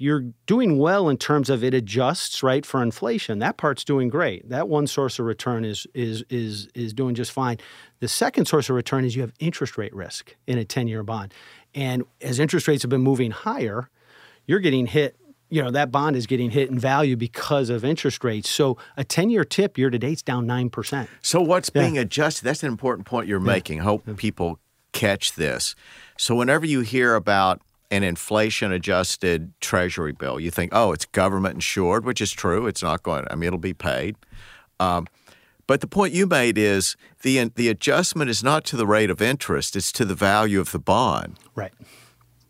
[0.00, 3.38] you're doing well in terms of it adjusts right for inflation.
[3.40, 4.48] That part's doing great.
[4.48, 7.58] That one source of return is is is is doing just fine.
[7.98, 11.34] The second source of return is you have interest rate risk in a 10-year bond.
[11.74, 13.90] And as interest rates have been moving higher,
[14.46, 15.16] you're getting hit
[15.50, 18.48] you know that bond is getting hit in value because of interest rates.
[18.48, 21.08] So a 10-year tip year to date's down 9%.
[21.20, 22.44] So what's being adjusted?
[22.44, 23.80] That's an important point you're making.
[23.80, 24.60] Hope people
[24.92, 25.74] catch this.
[26.16, 27.60] So whenever you hear about
[27.90, 32.66] an inflation adjusted treasury bill, you think, oh, it's government insured, which is true.
[32.66, 33.26] It's not going.
[33.30, 34.16] I mean, it'll be paid.
[34.78, 35.06] Um,
[35.66, 39.22] but the point you made is the the adjustment is not to the rate of
[39.22, 41.38] interest; it's to the value of the bond.
[41.54, 41.72] Right.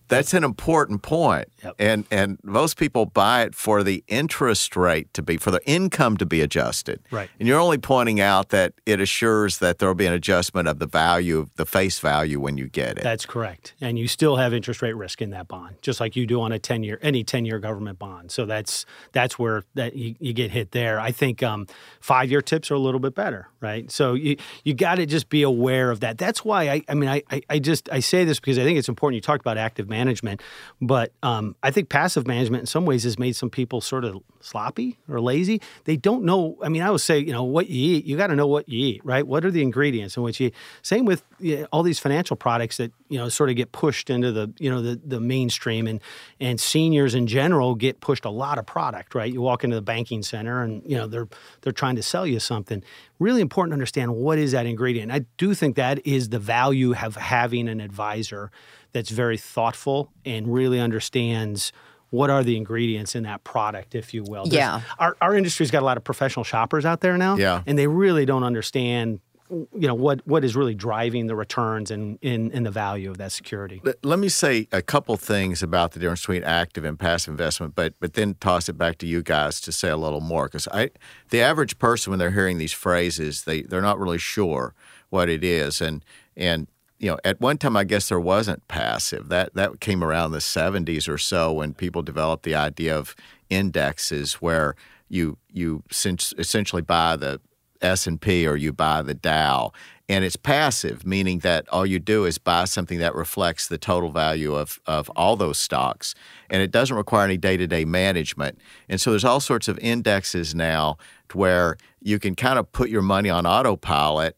[0.09, 1.49] That's an important point.
[1.63, 1.75] Yep.
[1.79, 6.17] And and most people buy it for the interest rate to be for the income
[6.19, 7.01] to be adjusted.
[7.11, 7.29] Right.
[7.39, 10.87] And you're only pointing out that it assures that there'll be an adjustment of the
[10.87, 13.03] value, of the face value when you get it.
[13.03, 13.75] That's correct.
[13.81, 16.53] And you still have interest rate risk in that bond, just like you do on
[16.53, 18.31] a 10 year any 10 year government bond.
[18.31, 20.99] So that's that's where that you, you get hit there.
[20.99, 21.67] I think um,
[22.01, 23.91] five year tips are a little bit better, right?
[23.91, 26.19] So you you got to just be aware of that.
[26.19, 28.79] That's why I I mean I, I I just I say this because I think
[28.79, 29.17] it's important.
[29.17, 30.43] You talked about active management,
[30.81, 34.23] but um, I think passive management in some ways has made some people sort of
[34.41, 35.61] sloppy or lazy.
[35.85, 36.57] They don't know.
[36.63, 38.05] I mean, I would say you know what you eat.
[38.05, 39.27] You got to know what you eat, right?
[39.27, 40.51] What are the ingredients in which you?
[40.83, 44.11] Same with you know, all these financial products that you know sort of get pushed
[44.11, 46.01] into the you know the the mainstream and
[46.41, 49.33] and seniors in general get pushed a lot of product, right?
[49.33, 51.29] You walk into the banking center and you know they're
[51.63, 52.83] they're trying to sell you something.
[53.19, 55.13] Really important to understand what is that ingredient.
[55.13, 58.51] I do think that is the value of having an advisor
[58.93, 61.73] that's very thoughtful and really understands
[62.11, 64.45] what are the ingredients in that product, if you will.
[64.45, 64.81] There's- Yeah.
[64.99, 67.37] Our, our industry's got a lot of professional shoppers out there now.
[67.37, 67.63] Yeah.
[67.67, 69.21] And they really don't understand
[69.53, 73.19] you know what what is really driving the returns and in, in the value of
[73.19, 73.81] that security.
[73.83, 77.75] Let- Let me say a couple things about the difference between active and passive investment,
[77.75, 80.69] but but then toss it back to you guys to say a little more because
[80.69, 80.91] I
[81.31, 84.73] the average person when they're hearing these phrases they they're not really sure
[85.09, 86.05] what it is and
[86.37, 86.69] and
[87.01, 89.29] you know at one time I guess there wasn't passive.
[89.31, 93.17] That that came around the 70s or so when people developed the idea of
[93.49, 94.77] indexes where
[95.09, 97.41] you you essentially buy the
[97.83, 99.73] S&P or you buy the Dow.
[100.11, 104.11] And it's passive meaning that all you do is buy something that reflects the total
[104.11, 106.15] value of of all those stocks.
[106.51, 108.59] And it doesn't require any day-to-day management.
[108.91, 110.99] And so there's all sorts of indexes now
[111.33, 114.37] where you can kind of put your money on autopilot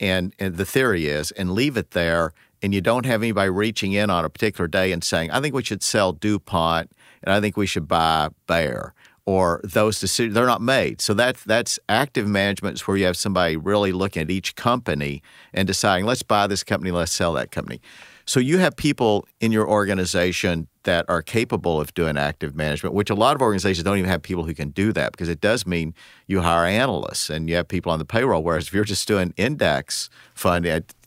[0.00, 3.92] and, and the theory is and leave it there and you don't have anybody reaching
[3.92, 6.90] in on a particular day and saying i think we should sell dupont
[7.22, 8.94] and i think we should buy bayer
[9.26, 11.00] or those decisions they're not made.
[11.00, 15.22] So that's that's active management is where you have somebody really looking at each company
[15.52, 17.80] and deciding let's buy this company let's sell that company.
[18.26, 23.10] So you have people in your organization that are capable of doing active management, which
[23.10, 25.66] a lot of organizations don't even have people who can do that because it does
[25.66, 25.94] mean
[26.26, 28.42] you hire analysts and you have people on the payroll.
[28.42, 30.64] Whereas if you're just doing index fund,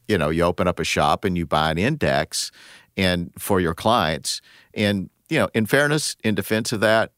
[0.07, 2.51] you know, you open up a shop and you buy an index
[2.95, 4.41] and for your clients.
[4.73, 7.11] And you know, in fairness, in defense of that,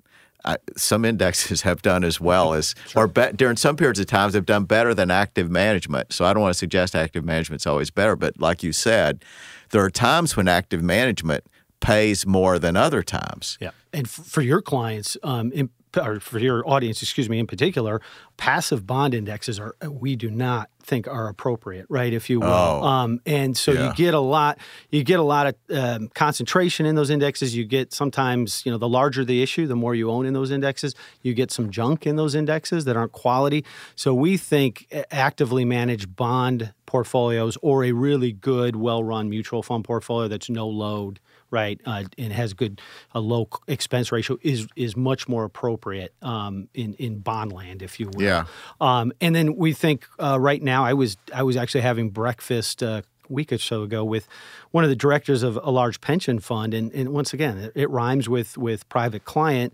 [0.45, 4.33] I, some indexes have done as well as, or be, during some periods of times,
[4.33, 6.13] have done better than active management.
[6.13, 9.23] So I don't want to suggest active management's always better, but like you said,
[9.71, 11.43] there are times when active management
[11.79, 13.57] pays more than other times.
[13.61, 17.47] Yeah, and f- for your clients, um, in, or for your audience, excuse me, in
[17.47, 17.99] particular,
[18.37, 22.13] passive bond indexes are we do not think are appropriate, right?
[22.13, 22.83] If you will, Oh.
[22.83, 23.87] um, and so Yeah.
[23.89, 24.59] you get a lot,
[24.91, 27.55] you get a lot of um, concentration in those indexes.
[27.55, 30.51] You get sometimes, you know, the larger the issue, the more you own in those
[30.51, 30.93] indexes.
[31.23, 33.65] You get some junk in those indexes that aren't quality.
[33.95, 40.27] So we think actively managed bond portfolios or a really good, well-run mutual fund portfolio
[40.27, 41.19] that's no load
[41.51, 42.81] right, uh, and has good
[43.13, 47.99] a low expense ratio is is much more appropriate um, in in bond land, if
[47.99, 48.23] you will.
[48.23, 48.45] Yeah.
[48.79, 52.83] Um, and then we think uh, right now, I was I was actually having breakfast.
[52.83, 54.27] Uh, a Week or so ago, with
[54.71, 57.89] one of the directors of a large pension fund, and, and once again, it, it
[57.91, 59.71] rhymes with with private client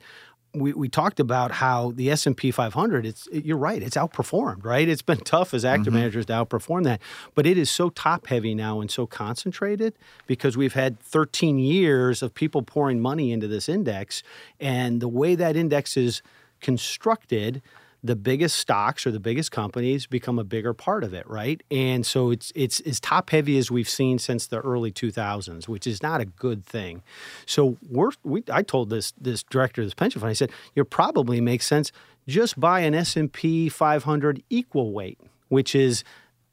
[0.56, 4.88] we, we talked about how the S&P 500 it's it- you're right it's outperformed right?
[4.88, 6.02] It's been tough as active mm-hmm.
[6.02, 7.02] managers to outperform that
[7.34, 9.94] but it is so top heavy now and so concentrated
[10.28, 14.24] because we've had 13 years of people pouring money into this index
[14.60, 16.22] and the way that index is
[16.62, 17.62] constructed
[18.06, 21.62] the biggest stocks or the biggest companies become a bigger part of it, right?
[21.72, 25.88] And so it's it's as top heavy as we've seen since the early 2000s, which
[25.88, 27.02] is not a good thing.
[27.46, 30.84] So we're we I told this this director of this pension fund, I said, "You
[30.84, 31.92] probably makes sense
[32.28, 36.04] just buy an S&P 500 equal weight, which is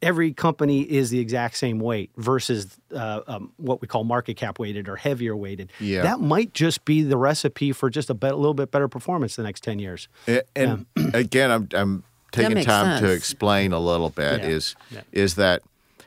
[0.03, 4.59] every company is the exact same weight versus uh, um, what we call market cap
[4.59, 5.71] weighted or heavier weighted.
[5.79, 6.03] Yeah.
[6.03, 9.43] That might just be the recipe for just a bet, little bit better performance the
[9.45, 10.09] next 10 years.
[10.29, 14.43] A- And again, I'm I'm taking makes time to explain a little bit.
[14.43, 14.49] Yeah.
[14.49, 15.01] Is Yeah.
[15.13, 15.63] is that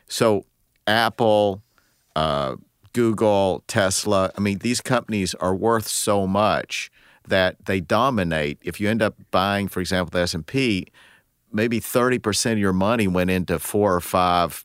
[0.08, 0.44] so?
[0.88, 1.62] Apple,
[2.14, 2.54] uh,
[2.92, 4.30] Google, Tesla.
[4.36, 6.90] I mean, these companies are worth so much
[7.26, 8.58] that they dominate.
[8.62, 10.86] If you end up buying, for example, the S and P,
[11.56, 14.64] maybe thirty percent of your money went into four or five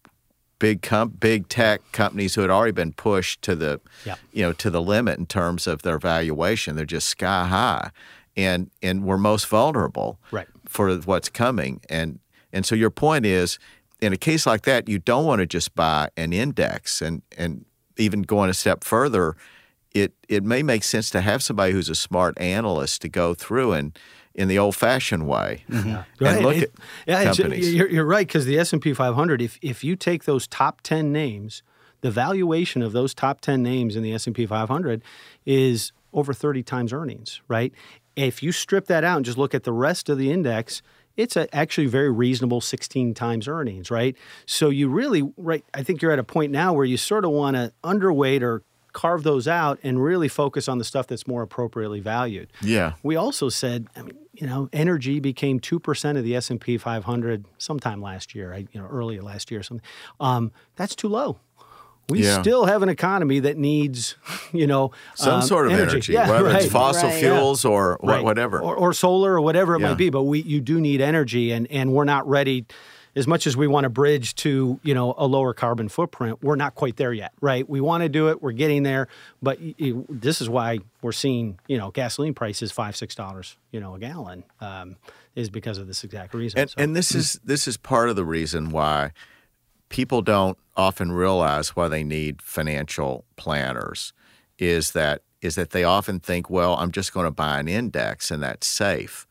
[0.60, 4.16] big com- big tech companies who had already been pushed to the Yeah.
[4.32, 6.76] you know to the limit in terms of their valuation.
[6.76, 7.90] They're just sky high,
[8.38, 10.48] and and we're most vulnerable Right.
[10.68, 11.82] for what's coming.
[11.90, 12.20] And
[12.54, 13.58] and so your point is,
[14.02, 17.66] in a case like that, you don't want to just buy an index, and and
[17.98, 19.36] even going a step further,
[19.96, 23.72] it it may make sense to have somebody who's a smart analyst to go through
[23.74, 23.98] and
[24.34, 25.90] in the old-fashioned way mm-hmm.
[25.90, 26.42] and Right.
[26.42, 26.74] look It-
[27.08, 27.74] at yeah, companies.
[27.74, 29.42] You're, you're right because the S and P 500.
[29.42, 31.64] If if you take those top 10 names,
[32.02, 35.04] the valuation of those top 10 names in the S and P 500
[35.46, 37.42] is over 30 times earnings.
[37.48, 37.74] Right.
[38.16, 40.82] If you strip that out and just look at the rest of the index.
[41.18, 44.16] It's a actually very reasonable 16 times earnings, right?
[44.46, 45.64] So you really, right?
[45.74, 48.64] I think you're at a point now where you sort of want to underweight or
[48.94, 52.52] carve those out and really focus on the stuff that's more appropriately valued.
[52.62, 52.94] Yeah.
[53.04, 56.60] We also said, I mean, you know, energy became two percent of the S and
[56.60, 58.56] P 500 sometime last year.
[58.72, 59.86] You know, early last year or something.
[60.20, 61.38] Um, that's too low.
[62.10, 62.42] We Yeah.
[62.42, 64.16] still have an economy that needs,
[64.52, 66.64] you know, Some um, sort of energy, Yeah, whether right.
[66.64, 67.20] it's fossil Right.
[67.22, 68.24] fuels or wha- Right.
[68.24, 68.60] whatever.
[68.60, 69.90] or, or solar or whatever it Yeah.
[69.90, 70.10] might be.
[70.10, 72.66] But we, you do need energy, and and we're not ready.
[73.16, 76.56] As much as we want to bridge to you know a lower carbon footprint, we're
[76.56, 77.68] not quite there yet, right?
[77.70, 78.42] We want to do it.
[78.42, 79.08] We're getting there,
[79.42, 79.76] but y-
[80.10, 84.00] this is why we're seeing you know gasoline prices five six dollars you know a
[84.00, 84.96] gallon um,
[85.36, 86.60] is because of this exact reason.
[86.60, 89.12] And So- and this is this is part of the reason why
[89.90, 94.14] people don't often realize why they need financial planners
[94.58, 98.30] is that is that they often think, well, I'm just going to buy an index
[98.32, 99.28] and that's safe.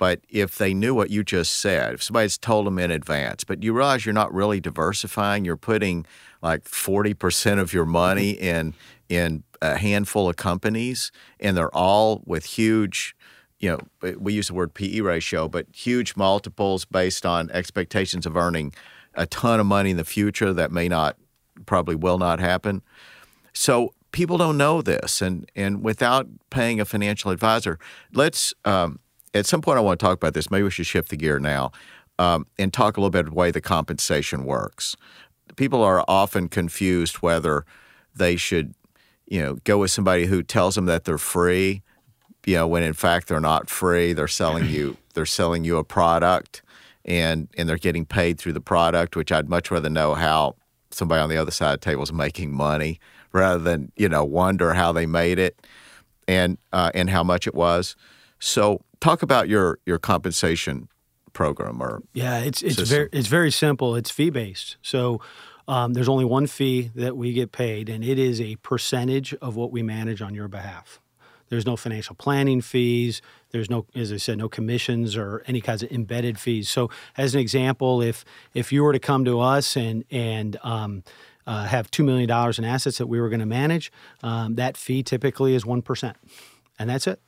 [0.00, 3.62] But if they knew what you just said, if somebody's told them in advance, but
[3.62, 6.06] you realize you're not really diversifying, you're putting
[6.40, 8.72] like 40% of your money in
[9.10, 13.14] in a handful of companies and they're all with huge
[13.58, 18.38] you know, we use the word PE ratio, but huge multiples based on expectations of
[18.38, 18.72] earning
[19.12, 21.18] a ton of money in the future that may not,
[21.66, 22.80] probably will not happen.
[23.52, 27.78] So people don't know this, and and without paying a financial advisor,
[28.14, 28.98] let's um,
[29.34, 30.50] at some point I want to talk about this.
[30.50, 31.72] Maybe we should shift the gear now
[32.18, 34.96] um, and talk a little bit of the way the compensation works.
[35.56, 37.64] People are often confused whether
[38.14, 38.74] they should,
[39.26, 41.82] you know, go with somebody who tells them that they're free
[42.46, 45.84] you know when in fact they're not free they're selling you they're selling you a
[45.84, 46.62] product
[47.04, 50.56] and and they're getting paid through the product which I'd much rather know how
[50.90, 52.98] somebody on the other side of the table is making money
[53.32, 55.66] rather than you know wonder how they made it
[56.26, 57.96] and uh, and how much it was
[58.38, 60.88] so talk about your your compensation
[61.32, 62.96] program or Yeah, it's it's system.
[62.96, 63.96] very it's very simple.
[63.96, 64.76] It's fee based.
[64.82, 65.20] So
[65.68, 69.56] um, there's only one fee that we get paid, and it is a percentage of
[69.56, 71.00] what we manage on your behalf.
[71.48, 73.20] There's no financial planning fees.
[73.50, 76.68] There's no, as I said, no commissions or any kinds of embedded fees.
[76.68, 78.24] So, as an example, if
[78.54, 81.02] if you were to come to us and and um,
[81.46, 83.90] uh, have $2 million in assets that we were going to manage,
[84.22, 86.14] um, that fee typically is 1%.
[86.78, 87.18] And that's it.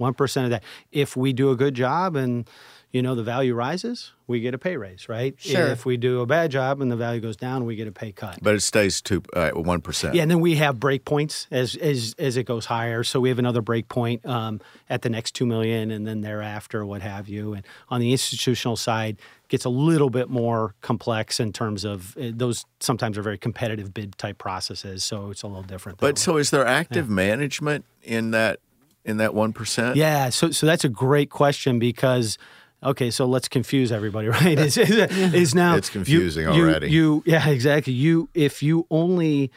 [0.00, 0.62] 1% of that.
[0.92, 2.48] If we do a good job and
[2.94, 5.34] you know the value rises, we get a pay raise, right?
[5.36, 5.66] Sure.
[5.66, 8.12] If we do a bad job and the value goes down, we get a pay
[8.12, 8.38] cut.
[8.40, 9.82] But it stays to uh, one
[10.12, 13.02] Yeah, and then we have break points as as as it goes higher.
[13.02, 16.86] So we have another break point um, at the next two million, and then thereafter,
[16.86, 17.54] what have you.
[17.54, 19.16] And on the institutional side,
[19.48, 22.64] gets a little bit more complex in terms of uh, those.
[22.78, 25.98] Sometimes are very competitive bid type processes, so it's a little different.
[25.98, 27.14] But so is there active yeah.
[27.14, 28.60] management in that
[29.04, 29.96] in that one percent?
[29.96, 32.38] Yeah, so so that's a great question because
[32.82, 34.58] okay, so let's confuse everybody, right?
[34.58, 34.90] Is, is,
[35.34, 36.90] is now it's confusing you, already.
[36.90, 37.92] You, you, yeah, exactly.
[37.92, 39.50] You if you only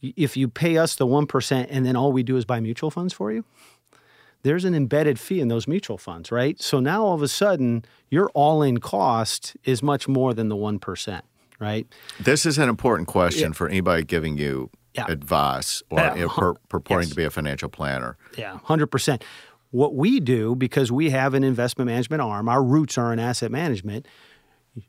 [0.00, 2.90] if you pay us the one percent and then all we do is buy mutual
[2.90, 3.44] funds for you,
[4.42, 6.60] there's an embedded fee in those mutual funds, right?
[6.60, 10.78] So now all of a sudden your all-in cost is much more than the one
[10.78, 11.24] percent,
[11.58, 11.86] right?
[12.20, 13.56] This is an important question yeah.
[13.56, 15.06] for anybody giving you yeah.
[15.08, 17.10] advice or pur- purporting yes.
[17.10, 18.16] to be a financial planner.
[18.36, 19.24] Yeah, hundred percent.
[19.70, 23.50] What we do, because we have an investment management arm, our roots are in asset
[23.50, 24.06] management.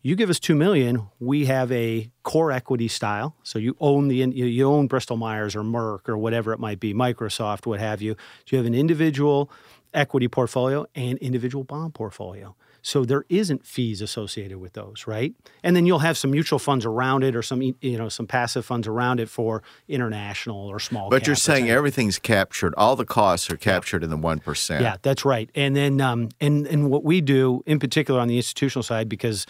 [0.01, 3.35] You give us two million, we have a core equity style.
[3.43, 6.93] So you own the you own Bristol Myers or Merck or whatever it might be,
[6.93, 8.15] Microsoft, what have you.
[8.45, 9.49] So you have an individual
[9.93, 12.55] equity portfolio and individual bond portfolio.
[12.85, 15.33] So there isn't fees associated with those, right?
[15.63, 18.65] And then you'll have some mutual funds around it or some you know some passive
[18.65, 21.09] funds around it for international or small.
[21.09, 22.73] But you're saying everything's captured.
[22.75, 24.07] All the costs are captured yeah.
[24.07, 24.81] in the one percent.
[24.81, 25.49] Yeah, that's right.
[25.55, 29.47] And then um, and and what we do in particular on the institutional side because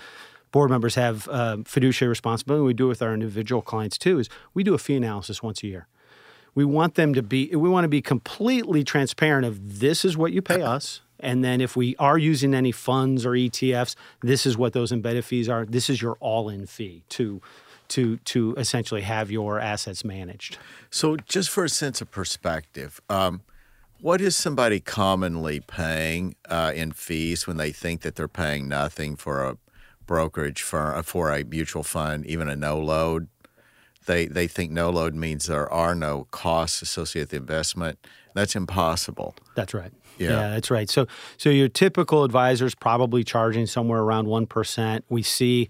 [0.52, 2.64] board members have uh, fiduciary responsibility.
[2.64, 4.20] We do it with our individual clients too.
[4.20, 5.88] Is we do a fee analysis once a year.
[6.54, 7.50] We want them to be.
[7.56, 11.02] We want to be completely transparent of this is what you pay us.
[11.24, 15.26] And then if we are using any funds or ETFs, this is what those embedded
[15.26, 15.66] fees are.
[15.66, 17.42] This is your all-in fee to
[17.90, 20.58] to to essentially have your assets managed.
[20.90, 23.42] So, just for a sense of perspective, um,
[24.02, 29.16] what is somebody commonly paying uh, in fees when they think that they're paying nothing
[29.16, 29.58] for a
[30.06, 33.28] brokerage firm uh, for a mutual fund, even a no load?
[34.06, 38.00] They they think no load means there are no costs associated with the investment.
[38.34, 39.36] That's impossible.
[39.56, 39.94] That's right.
[40.18, 40.30] Yeah.
[40.30, 40.50] yeah.
[40.52, 40.90] that's right.
[40.90, 41.08] So,
[41.38, 45.06] so your typical advisor is probably charging somewhere around one percent.
[45.10, 45.70] We see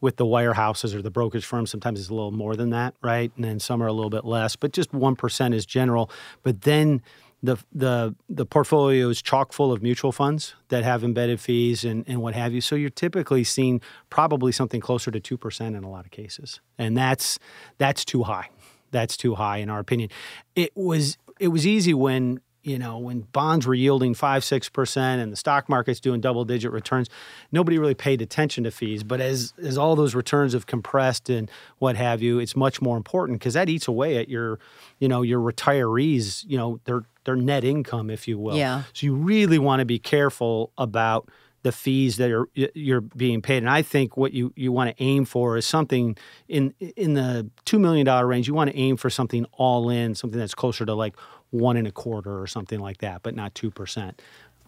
[0.00, 3.32] with the wirehouses or the brokerage firms, sometimes it's a little more than that, right?
[3.36, 6.10] And then some are a little bit less, but just one percent is general.
[6.42, 7.02] But then
[7.44, 12.04] the the the portfolio is chock full of mutual funds that have embedded fees and,
[12.08, 12.60] and what have you.
[12.60, 16.60] So you're typically seeing probably something closer to two percent in a lot of cases,
[16.78, 17.38] and that's
[17.76, 18.48] that's too high.
[18.92, 20.08] That's too high in our opinion.
[20.56, 25.20] It was it was easy when you know, when bonds were yielding five, six percent
[25.20, 27.08] and the stock market's doing double digit returns,
[27.52, 29.04] nobody really paid attention to fees.
[29.04, 32.96] But as as all those returns have compressed and what have you, it's much more
[32.96, 34.58] important because that eats away at your,
[34.98, 38.56] you know, your retirees, you know, their their net income, if you will.
[38.56, 38.84] Yeah.
[38.94, 41.28] So you really want to be careful about
[41.64, 43.58] the fees that are you're being paid.
[43.58, 47.50] And I think what you, you want to aim for is something in in the
[47.64, 48.46] two million dollar range.
[48.46, 51.16] You want to aim for something all in, something that's closer to like
[51.54, 54.14] one and a quarter or something like that, but not 2%.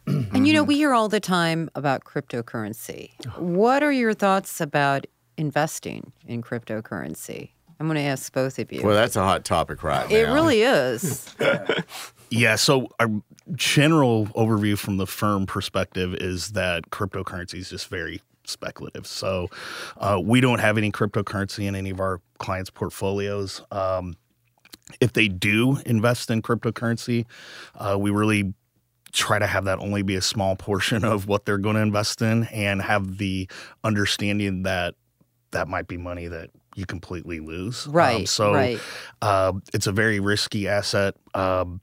[0.06, 3.10] and you know, we hear all the time about cryptocurrency.
[3.36, 5.04] What are your thoughts about
[5.36, 7.50] investing in cryptocurrency?
[7.80, 8.82] I'm going to ask both of you.
[8.82, 10.16] Well, that's a hot topic right now.
[10.16, 11.34] It really is.
[12.30, 12.54] yeah.
[12.54, 13.10] So, our
[13.54, 19.06] general overview from the firm perspective is that cryptocurrency is just very speculative.
[19.06, 19.50] So,
[19.98, 23.60] uh, we don't have any cryptocurrency in any of our clients' portfolios.
[23.70, 24.16] Um,
[25.00, 27.26] if they do invest in cryptocurrency,
[27.74, 28.54] uh, we really
[29.12, 32.22] try to have that only be a small portion of what they're going to invest
[32.22, 33.48] in and have the
[33.84, 34.94] understanding that
[35.52, 37.86] that might be money that you completely lose.
[37.86, 38.16] Um, right.
[38.20, 38.80] Um, so right.
[39.22, 41.14] Uh, it's a very risky asset.
[41.34, 41.80] Um,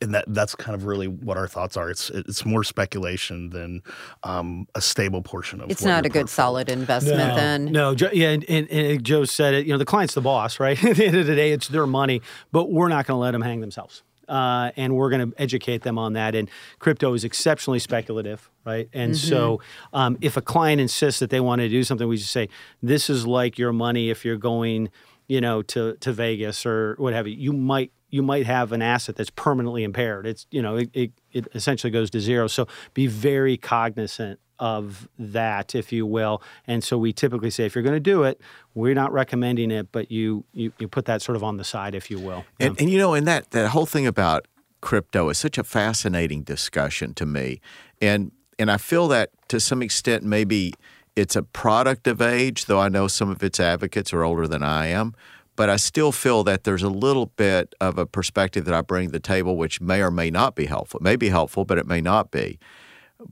[0.00, 1.90] and that that's kind of really what our thoughts are.
[1.90, 3.82] It's it's more speculation than
[4.22, 5.70] um, a stable portion of.
[5.70, 7.18] It's not a good solid investment.
[7.18, 9.66] No, then no, yeah, and, and, and, Joe said it.
[9.66, 10.82] You know, the client's the boss, right?
[10.84, 12.22] At the end of the day, it's their money,
[12.52, 14.02] but we're not going to let them hang themselves.
[14.28, 16.34] Uh, and we're going to educate them on that.
[16.34, 18.88] And crypto is exceptionally speculative, right?
[18.92, 19.28] And mm-hmm.
[19.28, 19.60] so,
[19.92, 22.48] um, if a client insists that they want to do something, we just say,
[22.82, 24.90] "This is like your money if you're going."
[25.28, 28.82] you know, to to Vegas or what have you, you might you might have an
[28.82, 30.26] asset that's permanently impaired.
[30.26, 32.46] It's you know it, it, it essentially goes to zero.
[32.46, 36.42] So be very cognizant of that, if you will.
[36.66, 38.40] And so we typically say if you're going to do it,
[38.74, 41.94] we're not recommending it, but you you, you put that sort of on the side,
[41.94, 42.44] if you will.
[42.60, 44.46] And, um, and you know, and that that whole thing about
[44.80, 47.60] crypto is such a fascinating discussion to me,
[48.00, 50.72] and and I feel that to some extent maybe
[51.14, 54.62] it's a product of age, though I know some of its advocates are older than
[54.62, 55.14] I am.
[55.56, 59.08] But I still feel that there's a little bit of a perspective that I bring
[59.08, 61.00] to the table, which may or may not be helpful.
[61.00, 62.58] It may be helpful, but it may not be.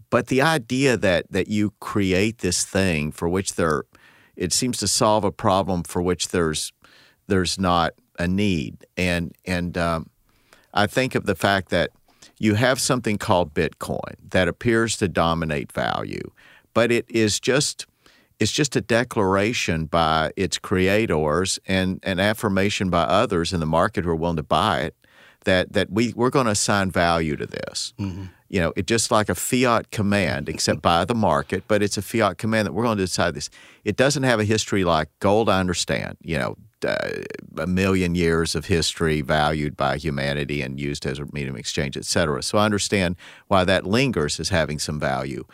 [0.09, 3.85] But the idea that that you create this thing for which there,
[4.35, 6.73] it seems to solve a problem for which there's
[7.27, 10.09] there's not a need, and and um,
[10.73, 11.91] I think of the fact that
[12.39, 16.31] you have something called Bitcoin that appears to dominate value,
[16.73, 17.87] but it is just
[18.41, 24.05] it's just a declaration by its creators and an affirmation by others in the market
[24.05, 24.97] who are willing to buy it
[25.45, 27.95] that that we we're going to assign value to this.
[27.99, 28.25] Mm-hmm.
[28.49, 32.03] You know, it's just like a fiat command, except by the market, but it's a
[32.03, 33.51] fiat command that we're going to decide this.
[33.85, 35.49] It doesn't have a history like gold.
[35.49, 36.19] I understand.
[36.23, 36.57] You know,
[36.87, 37.23] uh,
[37.59, 41.97] a million years of history valued by humanity and used as a medium of exchange,
[41.97, 42.43] et cetera.
[42.43, 43.17] So I understand
[43.49, 45.45] why that lingers as having some value.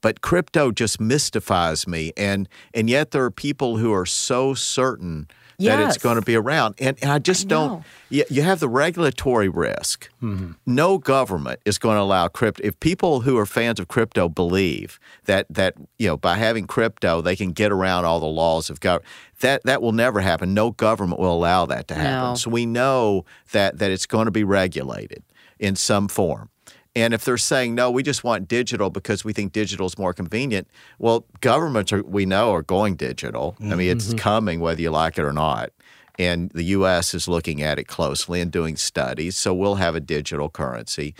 [0.00, 5.28] But crypto just mystifies me, and and yet there are people who are so certain
[5.58, 6.74] that it's going to be around.
[6.78, 7.84] And, and I just I don't.
[8.08, 10.10] You, you, have the regulatory risk.
[10.22, 10.52] Mm-hmm.
[10.66, 12.62] No government is going to allow crypto.
[12.64, 17.20] If people who are fans of crypto believe that that you know by having crypto
[17.20, 19.06] they can get around all the laws of government,
[19.40, 20.54] that that will never happen.
[20.54, 22.30] No government will allow that to happen.
[22.30, 22.34] No.
[22.34, 25.22] So we know that that it's going to be regulated
[25.58, 26.50] in some form.
[26.96, 30.14] And if they're saying no, we just want digital because we think digital is more
[30.14, 30.66] convenient,
[30.98, 33.52] well, governments are, we know are going digital.
[33.60, 33.72] Mm-hmm.
[33.72, 34.16] I mean, it's mm-hmm.
[34.16, 35.70] coming whether you like it or not.
[36.18, 37.12] And the U.S.
[37.12, 39.36] is looking at it closely and doing studies.
[39.36, 41.14] So we'll have a digital currency.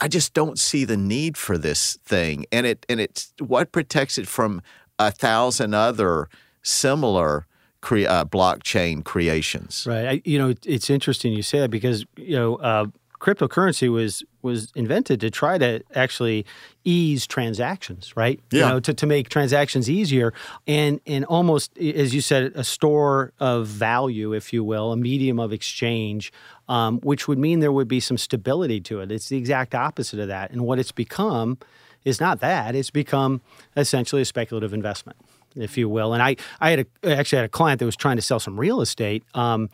[0.00, 2.46] I just don't see the need for this thing.
[2.50, 4.62] And it and it's what protects it from
[4.98, 6.28] a thousand other
[6.62, 7.46] similar
[7.80, 9.86] cre- uh, blockchain creations.
[9.88, 10.06] Right.
[10.06, 12.86] I, you know, it's interesting you say that because you know uh,
[13.20, 16.46] cryptocurrency was was invented to try to actually
[16.84, 18.40] ease transactions, right?
[18.50, 18.60] Yeah.
[18.60, 20.32] You know, to, to make transactions easier
[20.66, 25.38] and and almost as you said, a store of value, if you will, a medium
[25.38, 26.32] of exchange,
[26.68, 29.12] um, which would mean there would be some stability to it.
[29.12, 30.50] It's the exact opposite of that.
[30.50, 31.58] And what it's become
[32.04, 32.74] is not that.
[32.74, 33.40] It's become
[33.76, 35.18] essentially a speculative investment,
[35.54, 36.14] if you will.
[36.14, 38.58] And I, I had a, actually had a client that was trying to sell some
[38.58, 39.22] real estate.
[39.34, 39.68] Um,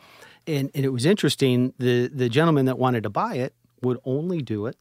[0.47, 1.73] and, and it was interesting.
[1.77, 4.77] The the gentleman that wanted to buy it would only do it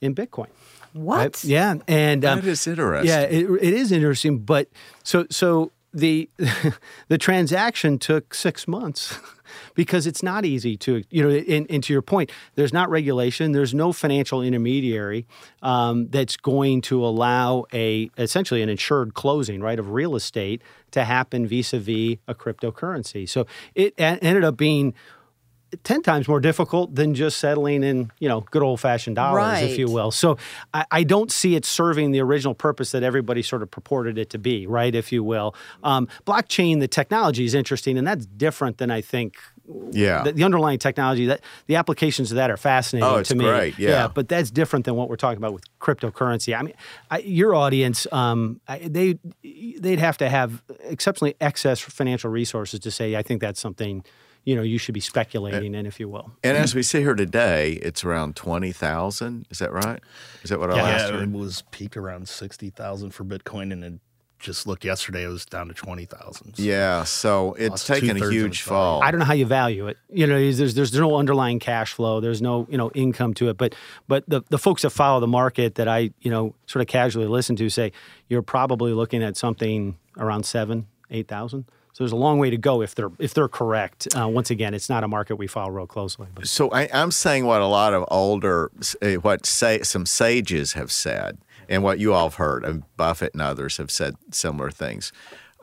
[0.00, 0.48] in Bitcoin.
[0.92, 1.16] What?
[1.16, 1.44] Right?
[1.44, 3.08] Yeah, and um, that is interesting.
[3.08, 4.38] Yeah, it, it is interesting.
[4.38, 4.68] But
[5.02, 6.30] so so the
[7.08, 9.18] the transaction took six months
[9.74, 13.52] because it's not easy to you know and, and, to your point there's not regulation
[13.52, 15.26] there's no financial intermediary
[15.62, 20.62] um, that's going to allow a essentially an insured closing right of real estate
[20.94, 23.28] to happen vis-a-vis a cryptocurrency.
[23.28, 24.94] So it ended up being
[25.82, 29.60] 10 times more difficult than just settling in, you know, good old fashioned dollars, right.
[29.62, 30.10] if you will.
[30.10, 30.36] So
[30.72, 34.30] I, I, don't see it serving the original purpose that everybody sort of purported it
[34.30, 35.54] to be, right, if you will.
[35.82, 39.36] Um, blockchain, the technology is interesting, and that's different than I think.
[39.92, 43.34] Yeah, the, the underlying technology that the applications of that are fascinating oh, it's to
[43.34, 43.46] me.
[43.46, 43.78] Great.
[43.78, 43.88] Yeah.
[43.88, 46.54] yeah, but that's different than what we're talking about with cryptocurrency.
[46.54, 46.74] I mean,
[47.10, 52.90] I, your audience, um, I, they they'd have to have exceptionally excess financial resources to
[52.90, 54.04] say, I think that's something
[54.44, 56.32] you know you should be speculating in, if you will.
[56.42, 59.46] And as we sit here today, it's around twenty thousand.
[59.50, 60.00] Is that right?
[60.42, 63.72] Is that what I yeah, last yeah, It was peaked around sixty thousand for Bitcoin,
[63.72, 63.94] and it
[64.38, 66.56] just looked yesterday; it was down to twenty thousand.
[66.56, 69.02] So yeah, so it's taken a huge fall.
[69.02, 69.96] I don't know how you value it.
[70.10, 72.20] You know, there's there's no underlying cash flow.
[72.20, 73.56] There's no you know income to it.
[73.56, 73.74] But
[74.06, 77.26] but the the folks that follow the market that I you know sort of casually
[77.26, 77.92] listen to say
[78.28, 81.64] you're probably looking at something around seven eight thousand.
[81.94, 84.08] So there's a long way to go if they're if they're correct.
[84.18, 86.26] Uh, once again, it's not a market we follow real closely.
[86.34, 86.48] But.
[86.48, 90.90] So I, am saying what a lot of older, eh, what say some sages have
[90.90, 91.38] said,
[91.68, 95.12] and what you all have heard, and Buffett and others have said similar things.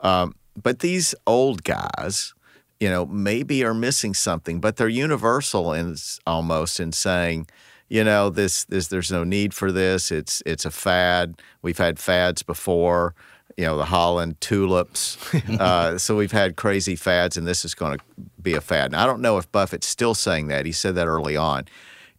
[0.00, 2.32] Um, but these old guys,
[2.80, 7.46] you know, maybe are missing something, but they're universal in almost in saying
[7.90, 11.98] you know this this there's no need for this it's it's a fad we've had
[11.98, 13.14] fads before
[13.56, 15.18] you know the Holland tulips.
[15.48, 18.04] uh, so we've had crazy fads, and this is going to
[18.40, 18.92] be a fad.
[18.92, 20.66] Now, I don't know if Buffett's still saying that.
[20.66, 21.66] He said that early on,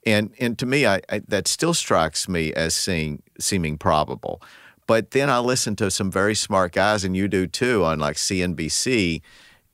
[0.06, 4.42] and and to me, I, I, that still strikes me as seeing seeming probable.
[4.86, 8.18] But then I listen to some very smart guys, and you do too, on like
[8.18, 9.22] CNBC,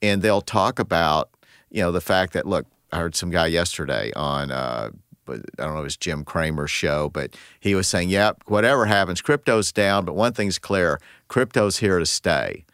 [0.01, 1.30] and they'll talk about
[1.70, 4.51] you know the fact that look, I heard some guy yesterday on.
[4.51, 4.91] Uh,
[5.30, 9.22] I don't know, it was Jim Cramer's show, but he was saying, yep, whatever happens,
[9.22, 10.99] crypto's down, but one thing's clear
[11.30, 12.65] crypto's here to stay.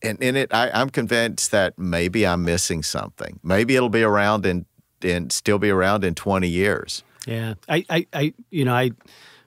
[0.00, 3.40] And in it, I, I'm convinced that maybe I'm missing something.
[3.42, 4.64] Maybe it'll be around in,
[5.02, 7.02] and still be around in 20 years.
[7.26, 7.54] Yeah.
[7.68, 8.92] I, I, I you know, I,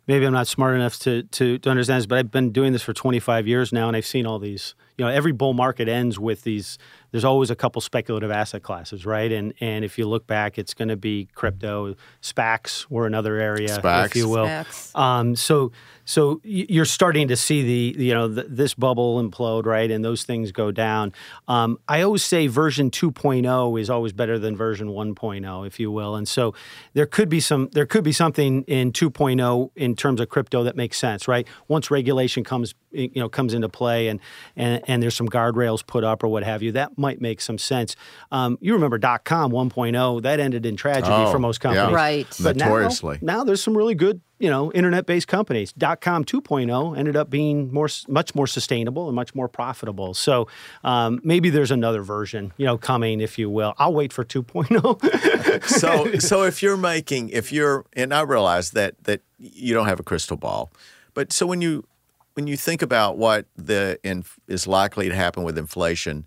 [0.07, 2.81] maybe I'm not smart enough to, to, to understand this, but I've been doing this
[2.81, 6.19] for 25 years now and I've seen all these you know every bull market ends
[6.19, 6.77] with these
[7.11, 9.31] there's always a couple speculative asset classes, right?
[9.31, 13.79] And and if you look back, it's going to be crypto, SPACs were another area,
[13.79, 14.05] SPACs.
[14.05, 14.45] if you will.
[14.45, 14.95] SPACs.
[14.97, 15.71] Um, so
[16.05, 19.91] so you're starting to see the you know th- this bubble implode, right?
[19.91, 21.13] And those things go down.
[21.47, 26.15] Um, I always say version 2.0 is always better than version 1.0, if you will.
[26.15, 26.53] And so
[26.93, 30.75] there could be some there could be something in 2.0 in terms of crypto that
[30.75, 31.47] makes sense, right?
[31.67, 34.19] Once regulation comes you know comes into play and
[34.55, 37.57] and, and there's some guardrails put up or what have you, that might make some
[37.57, 37.95] sense.
[38.31, 41.71] Um, you remember dot com 1.0 that ended in tragedy Oh, for most yeah.
[41.73, 42.27] companies, Right.
[42.41, 43.19] But now- Notoriously.
[43.21, 45.71] now, there's some really good you know internet-based companies.
[45.73, 50.13] Dot com 2.0 ended up being more much more sustainable and much more profitable.
[50.13, 50.47] So
[50.83, 53.73] um, maybe there's another version you know coming, if you will.
[53.77, 54.41] I'll wait for oh.
[54.41, 55.63] 2.0.
[55.65, 59.99] so so if you're making if you're and I realize that that you don't have
[59.99, 60.71] a crystal ball,
[61.13, 61.85] but so when you
[62.33, 66.25] when you think about what the in, is likely to happen with inflation,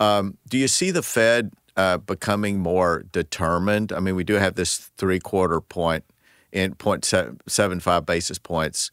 [0.00, 3.92] um, do you see the Fed uh, becoming more determined?
[3.92, 6.04] I mean, we do have this three quarter point
[6.52, 8.90] in point se- seven five basis points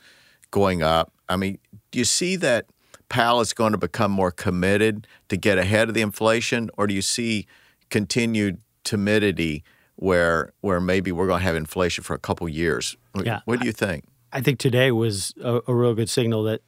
[0.51, 1.11] going up.
[1.27, 1.57] I mean,
[1.91, 2.65] do you see that
[3.09, 6.93] Powell is going to become more committed to get ahead of the inflation, or do
[6.93, 7.47] you see
[7.89, 9.63] continued timidity
[9.95, 12.95] where where maybe we're going to have inflation for a couple years?
[13.13, 14.05] What- Yeah, What do you think?
[14.31, 16.61] I think today was a, a real good signal that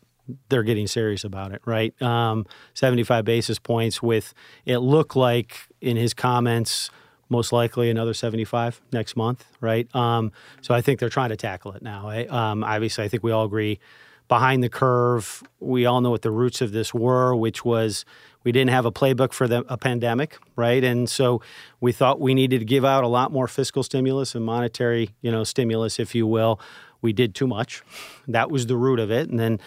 [0.50, 2.00] they're getting serious about it, right?
[2.02, 4.34] Um, 75 basis points with
[4.66, 6.90] it looked like in his comments,
[7.30, 9.94] most likely another 75 next month, right?
[9.96, 12.10] Um, so I think they're trying to tackle it now.
[12.10, 13.80] I, um, obviously, I think we all agree
[14.28, 15.44] behind the curve.
[15.60, 18.06] We all know what the roots of this were, which was
[18.44, 20.84] we didn't have a playbook for the, a pandemic, right?
[20.84, 21.42] And so
[21.80, 25.32] we thought we needed to give out a lot more fiscal stimulus and monetary, you
[25.32, 26.60] know, stimulus, if you will.
[27.02, 27.84] We did too much.
[28.28, 29.60] That was the root of it, and then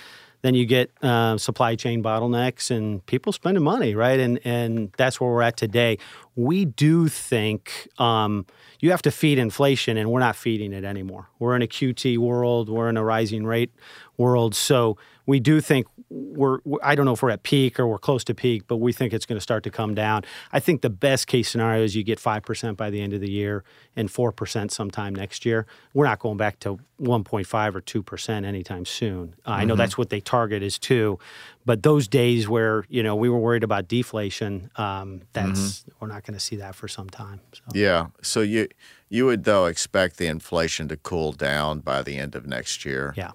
[0.45, 4.21] then you get uh, supply chain bottlenecks and people spending money, right?
[4.21, 5.97] And and that's where we're at today.
[6.37, 8.47] We do think um,
[8.81, 11.29] you have to feed inflation, and we're not feeding it anymore.
[11.39, 12.69] We're in a QT world.
[12.69, 13.71] We're in a rising rate
[14.17, 14.55] world.
[14.55, 16.59] So we do think we're.
[16.83, 19.13] I don't know if we're at peak or we're close to peak, but we think
[19.13, 20.25] it's going to start to come down.
[20.53, 23.21] I think the best case scenario is you get five percent by the end of
[23.21, 23.65] the year
[23.97, 25.67] and four percent sometime next year.
[25.93, 29.35] We're not going back to 1.5 or 2 percent anytime soon.
[29.47, 31.19] Uh, I know that's what they target is two,
[31.67, 36.25] but those days where you know we were worried about deflation, um, that's we're not
[36.25, 37.41] going to see that for some time.
[37.53, 37.63] So.
[37.75, 38.07] Yeah.
[38.23, 38.69] So you
[39.09, 43.15] you would though expect the inflation to cool down by the end of next year.
[43.17, 43.33] Yeah.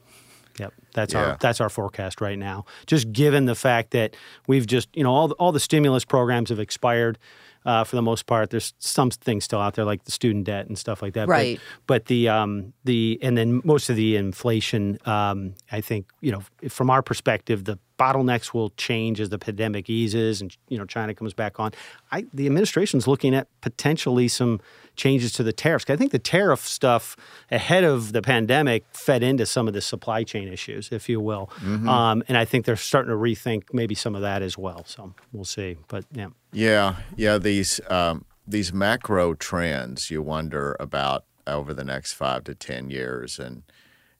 [0.60, 0.74] Yep.
[0.94, 1.24] That's Yeah.
[1.32, 2.66] our that's our forecast right now.
[2.86, 4.16] Just given the fact that
[4.48, 7.18] we've just you know all the, all the stimulus programs have expired
[7.66, 8.50] uh, for the most part.
[8.52, 11.28] There's some things still out there like the student debt and stuff like that.
[11.28, 11.60] But- Right.
[11.88, 16.44] But, the um, the and then most of the inflation, um, I think you know
[16.70, 21.14] from our perspective, the bottlenecks will change as the pandemic eases and you know China
[21.14, 21.72] comes back on.
[22.12, 24.62] I the administration's looking at potentially some
[24.96, 25.86] changes to the tariffs.
[25.90, 27.16] I think the tariff stuff
[27.52, 31.52] ahead of the pandemic fed into some of the supply chain issues, if you will,
[31.88, 34.84] um, and I think they're starting to rethink maybe some of that as well.
[34.86, 35.78] So we'll see.
[35.88, 37.38] But yeah, Yeah, yeah.
[37.38, 43.40] These um, these macro trends you wonder about over the next five to ten years,
[43.40, 43.64] and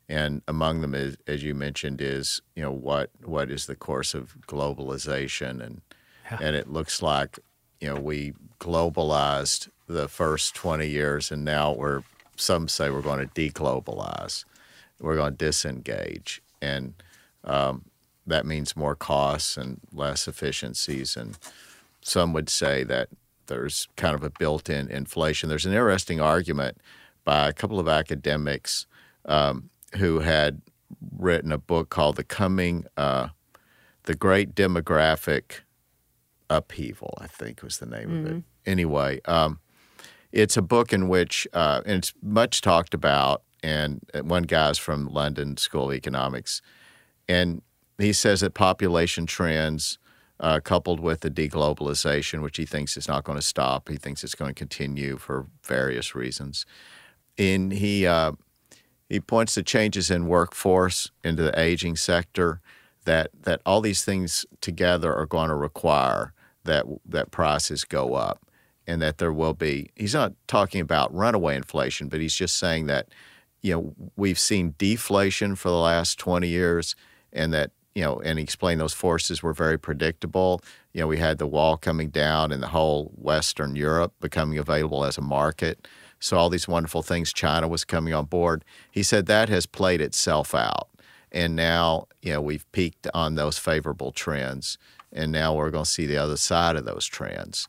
[0.10, 4.14] and among them is, as you mentioned, is you know what what is the course
[4.14, 5.82] of globalization, and
[6.42, 7.40] and it looks like
[7.80, 12.04] you know we globalized the first twenty years, and now we're
[12.36, 14.46] some say we're going to deglobalize,
[15.00, 16.96] we're going to disengage, and
[17.44, 17.86] um,
[18.26, 21.16] that means more costs and less efficiencies.
[21.16, 21.38] And
[22.02, 23.10] some would say that
[23.48, 25.50] there's kind of a built-in inflation.
[25.50, 26.78] There's an interesting argument
[27.26, 28.86] by a couple of academics
[29.26, 30.62] um, who had
[31.18, 33.30] written a book called "The Coming, uh,
[34.04, 35.62] the Great Demographic
[36.50, 38.44] Upheaval." I think was the name of it.
[38.66, 39.60] Anyway, um,
[40.32, 43.44] it's a book in which uh, and it's much talked about.
[43.62, 46.62] And one guy's from London School of Economics,
[47.28, 47.62] and
[47.98, 50.00] he says that population trends
[50.40, 53.90] uh, coupled with the deglobalization, which he thinks is not going to stop.
[53.90, 56.66] He thinks it's going to continue for various reasons.
[57.38, 58.34] And he uh,
[59.10, 62.62] he points to changes in workforce into the aging sector
[63.06, 66.34] that that all these things together are going to require
[66.64, 68.46] that that prices go up
[68.86, 72.86] and that there will be he's not talking about runaway inflation but he's just saying
[72.86, 73.08] that
[73.62, 76.96] you know we've seen deflation for the last 20 years
[77.34, 80.62] and that you know and he explained those forces were very predictable.
[80.94, 85.04] You know we had the wall coming down and the whole western europe becoming available
[85.04, 85.88] as a market
[86.20, 90.02] so all these wonderful things china was coming on board he said that has played
[90.02, 90.90] itself out
[91.32, 94.78] and now you know we've peaked on those favorable trends
[95.12, 97.68] and now we're going to see the other side of those trends.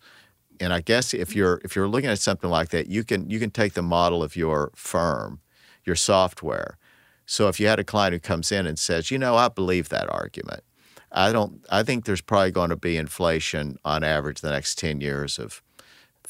[0.61, 1.39] And I guess if mm-hmm.
[1.39, 4.23] you're if you're looking at something like that, you can you can take the model
[4.23, 5.41] of your firm,
[5.85, 6.77] your software.
[7.25, 9.89] So if you had a client who comes in and says, you know, I believe
[9.89, 10.65] that argument.
[11.13, 11.65] I don't.
[11.71, 15.63] I think there's probably going to be inflation on average the next ten years of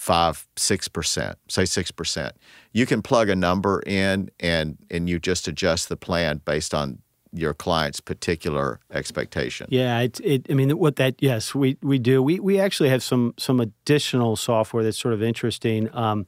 [0.01, 2.35] five, six percent, say six percent.
[2.73, 7.01] You can plug a number in and and you just adjust the plan based on
[7.35, 9.67] your client's particular expectation.
[9.69, 12.23] Yeah, it, it, I mean, what that yes, we we do.
[12.23, 16.27] We we actually have some some additional software that's sort of interesting um,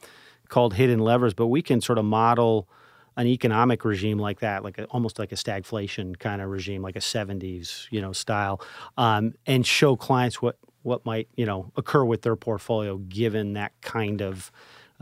[0.51, 2.69] called Hidden Levers, but we can sort of model
[3.17, 6.97] an economic regime like that, like a, almost like a stagflation kind of regime, like
[6.97, 8.61] a '70s you know style,
[8.99, 13.73] um, and show clients what what might you know occur with their portfolio given that
[13.81, 14.51] kind of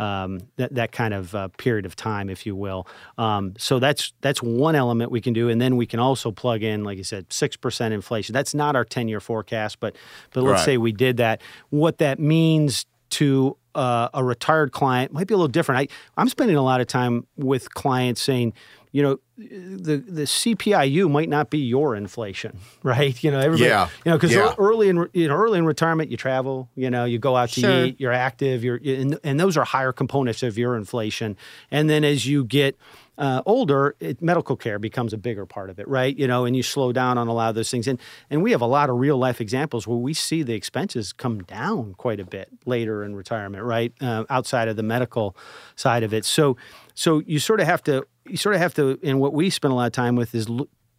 [0.01, 2.89] um, that that kind of uh, period of time, if you will.
[3.19, 6.63] Um, so that's that's one element we can do, and then we can also plug
[6.63, 8.33] in, like you said, six percent inflation.
[8.33, 9.97] That's not our ten year forecast, but
[10.33, 10.65] but let's right.
[10.65, 11.43] say we did that.
[11.69, 15.91] What that means to uh, a retired client might be a little different.
[15.91, 18.55] I, I'm spending a lot of time with clients saying,
[18.93, 23.23] you know, the the CPIU might not be your inflation, right?
[23.23, 23.89] You know, everybody, yeah.
[24.05, 24.55] you know, because yeah.
[24.59, 27.61] early in you know early in retirement, you travel, you know, you go out to
[27.61, 27.85] sure.
[27.85, 31.37] eat, you're active, you're and, and those are higher components of your inflation.
[31.71, 32.77] And then as you get
[33.21, 36.17] uh, older, it, medical care becomes a bigger part of it, right?
[36.17, 37.87] You know, and you slow down on a lot of those things.
[37.87, 41.13] And and we have a lot of real life examples where we see the expenses
[41.13, 43.93] come down quite a bit later in retirement, right?
[44.01, 45.37] Uh, outside of the medical
[45.77, 46.25] side of it.
[46.25, 46.57] So
[46.95, 48.99] so you sort of have to you sort of have to.
[49.03, 50.49] And what we spend a lot of time with is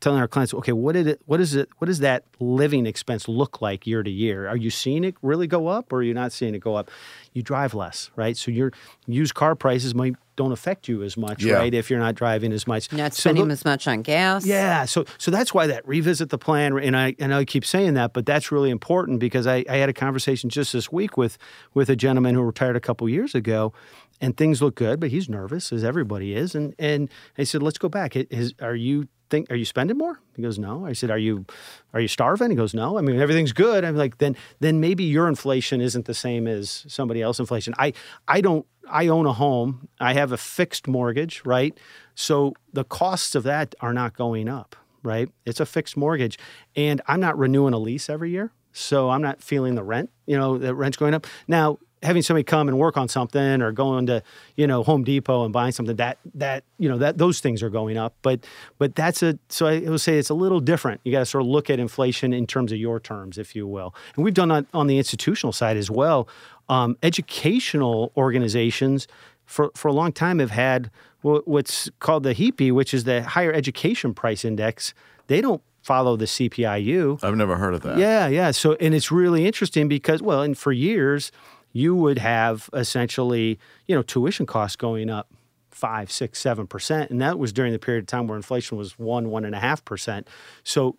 [0.01, 3.27] telling our clients, okay, what did it, what is it, what does that living expense
[3.27, 4.47] look like year to year?
[4.47, 6.89] Are you seeing it really go up, or are you not seeing it go up?
[7.33, 8.35] You drive less, right?
[8.35, 8.71] So your
[9.05, 11.55] used car prices might don't affect you as much, yeah.
[11.55, 11.71] right?
[11.71, 14.43] If you're not driving as much, not spending so, as much on gas.
[14.43, 17.93] Yeah, so so that's why that revisit the plan, and I and I keep saying
[17.93, 21.37] that, but that's really important because I, I had a conversation just this week with
[21.75, 23.71] with a gentleman who retired a couple years ago,
[24.21, 27.79] and things look good, but he's nervous as everybody is, and and I said, let's
[27.79, 28.15] go back.
[28.15, 30.19] Is, are you think are you spending more?
[30.35, 30.85] He goes no.
[30.85, 31.45] I said are you
[31.93, 32.51] are you starving?
[32.51, 32.99] He goes no.
[32.99, 33.83] I mean everything's good.
[33.83, 37.73] I'm like then then maybe your inflation isn't the same as somebody else's inflation.
[37.79, 37.93] I
[38.27, 39.87] i don't i own a home.
[39.99, 41.75] I have a fixed mortgage right?
[42.13, 45.29] So the costs of that are not going up right?
[45.47, 46.37] It's a fixed mortgage
[46.75, 50.37] and i'm not renewing a lease every year so i'm not feeling the rent you
[50.37, 51.25] know the rent's going up.
[51.47, 54.23] Now having somebody come and work on something or going to
[54.55, 57.69] you know Home Depot and buying something that that you know that those things are
[57.69, 58.45] going up but
[58.77, 61.43] but that's a so I would say it's a little different you got to sort
[61.43, 64.49] of look at inflation in terms of your terms if you will and we've done
[64.49, 66.27] that on the institutional side as well
[66.69, 69.07] um, educational organizations
[69.45, 70.89] for for a long time have had
[71.21, 74.93] what's called the HEPI which is the higher education price index
[75.27, 77.23] they don't follow the CPIU.
[77.23, 77.97] I've never heard of that.
[77.97, 78.51] Yeah, yeah.
[78.51, 81.31] So, and it's really interesting because, well, and for years,
[81.73, 85.29] you would have essentially, you know, tuition costs going up
[85.69, 88.99] five, six, seven percent, and that was during the period of time where inflation was
[88.99, 90.27] one, one and a half percent.
[90.63, 90.95] So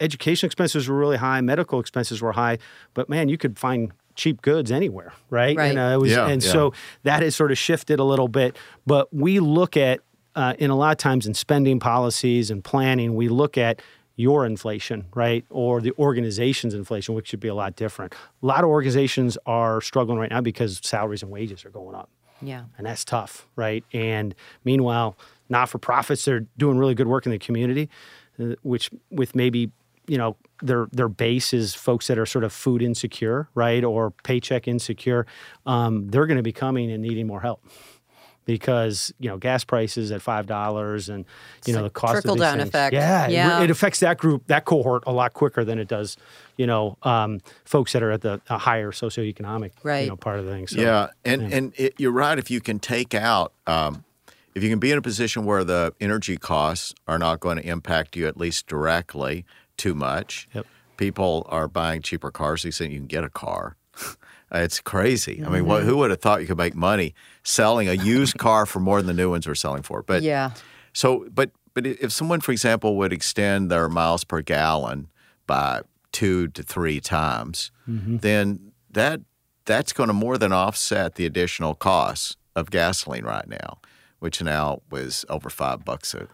[0.00, 2.58] education expenses were really high, medical expenses were high,
[2.94, 5.56] but man, you could find cheap goods anywhere, right?
[5.56, 5.76] Right.
[5.76, 6.52] And, uh, was, yeah, and yeah.
[6.52, 8.56] so that has sort of shifted a little bit.
[8.86, 10.00] But we look at,
[10.34, 13.82] uh, in a lot of times in spending policies and planning, we look at
[14.16, 15.44] your inflation, right?
[15.50, 18.14] Or the organization's inflation, which should be a lot different.
[18.42, 22.10] A lot of organizations are struggling right now because salaries and wages are going up.
[22.40, 22.64] Yeah.
[22.76, 23.84] And that's tough, right?
[23.92, 24.34] And
[24.64, 25.16] meanwhile,
[25.48, 27.88] not for profits, they're doing really good work in the community,
[28.40, 29.70] uh, which with maybe,
[30.08, 33.84] you know, their their base is folks that are sort of food insecure, right?
[33.84, 35.26] Or paycheck insecure.
[35.66, 37.64] Um, they're going to be coming and needing more help
[38.44, 41.24] because you know gas prices at five dollars and
[41.66, 42.68] you know the cost trickle of down things.
[42.68, 42.94] effect.
[42.94, 43.60] Yeah, yeah.
[43.60, 46.16] It, it, affects that group, that cohort, a lot quicker than it does,
[46.56, 50.04] you know, um, folks that are at the higher socioeconomic right.
[50.04, 50.66] you know, part of the thing.
[50.66, 51.56] So, yeah, and yeah.
[51.56, 52.38] and it, you're right.
[52.38, 54.04] If you can take out, um,
[54.54, 57.66] if you can be in a position where the energy costs are not going to
[57.66, 59.44] impact you at least directly
[59.76, 60.48] too much.
[60.54, 60.66] Yep.
[60.96, 62.62] People are buying cheaper cars.
[62.62, 63.76] They say you can get a car.
[64.52, 65.36] It's crazy.
[65.36, 65.46] Mm-hmm.
[65.46, 65.86] I mean, mm-hmm.
[65.86, 69.06] who would have thought you could make money selling a used car for more than
[69.06, 70.02] the new ones are selling for?
[70.02, 70.50] But yeah.
[70.92, 75.08] So, but but if someone, for example, would extend their miles per gallon
[75.46, 75.80] by
[76.12, 78.18] two to three times, mm-hmm.
[78.18, 79.20] then that
[79.64, 83.78] that's going to more than offset the additional costs of gasoline right now.
[84.22, 86.28] Which now was over five bucks a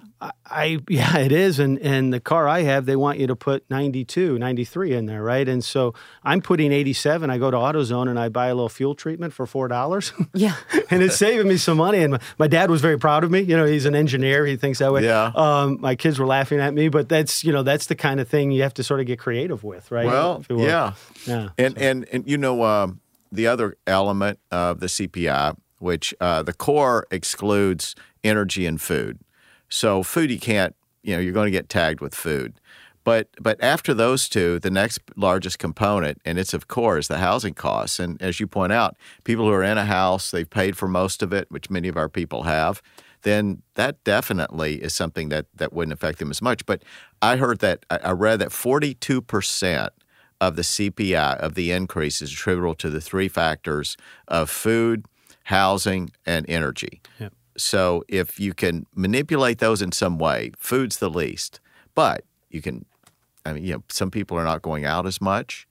[0.44, 3.64] I yeah, it is, and and the car I have, they want you to put
[3.70, 5.48] 92, 93 in there, right?
[5.48, 7.30] And so I'm putting 87.
[7.30, 10.12] I go to AutoZone and I buy a little fuel treatment for four dollars.
[10.34, 10.56] Yeah.
[10.90, 12.02] and it's saving me some money.
[12.02, 13.40] And my, my, dad was very proud of me.
[13.40, 14.44] You know, he's an engineer.
[14.44, 15.04] He thinks that way.
[15.04, 15.32] Yeah.
[15.34, 18.28] Um, my kids were laughing at me, but that's you know that's the kind of
[18.28, 20.06] thing you have to sort of get creative with, right?
[20.06, 20.92] Well, yeah,
[21.26, 21.48] yeah.
[21.56, 21.82] And so.
[21.82, 23.00] and and you know um,
[23.32, 29.18] the other element of the CPI, which uh, the core excludes energy and food.
[29.68, 32.60] So food you can't, you know, you're going to get tagged with food.
[33.08, 37.54] But but after those two, the next largest component, and it's of course the housing
[37.54, 37.98] costs.
[37.98, 41.22] And as you point out, people who are in a house, they've paid for most
[41.22, 42.82] of it, which many of our people have.
[43.22, 46.66] Then that definitely is something that that wouldn't affect them as much.
[46.66, 46.82] But
[47.22, 49.94] I heard that I read that 42 percent
[50.38, 53.96] of the CPI of the increase is attributable to the three factors
[54.28, 55.06] of food,
[55.48, 57.00] housing, and energy.
[57.18, 57.32] Yep.
[57.56, 61.60] So if you can manipulate those in some way, food's the least,
[61.94, 62.84] but you can.
[63.46, 65.66] I mean, you know, some people are not going out as much.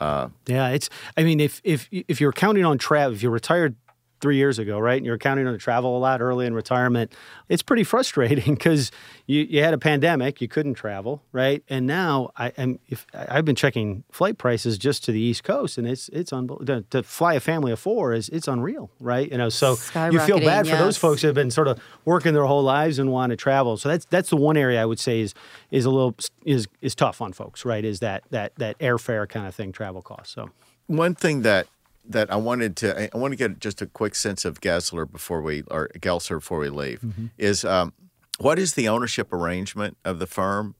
[0.00, 0.88] Uh, yeah, it's.
[1.18, 3.76] I mean, if if if you're counting on travel, if you're retired
[4.24, 4.96] three years ago, right?
[4.96, 7.12] And you're counting on to travel a lot early in retirement.
[7.50, 8.90] It's pretty frustrating because
[9.26, 11.62] you, you had a pandemic, you couldn't travel, right?
[11.68, 15.76] And now I am if I've been checking flight prices just to the East Coast,
[15.76, 16.84] and it's it's unbelievable.
[16.88, 19.30] To, fly a family of four is it's unreal, right?
[19.30, 19.72] You know, so
[20.10, 20.70] you feel bad yes.
[20.70, 23.36] for those folks that have been sort of working their whole lives and want to
[23.36, 23.76] travel.
[23.76, 25.34] So that's that's the one area I would say is
[25.70, 26.14] is a little
[26.46, 27.84] is is tough on folks, right?
[27.84, 30.34] Is that that that airfare kind of thing, travel costs.
[30.34, 30.48] So
[30.86, 31.66] one thing that
[32.06, 35.42] that I wanted to I want to get just a quick sense of Gessler before
[35.42, 37.26] we or Goelzer before we leave mm-hmm.
[37.38, 37.92] is um,
[38.38, 40.74] what is the ownership arrangement of the firm?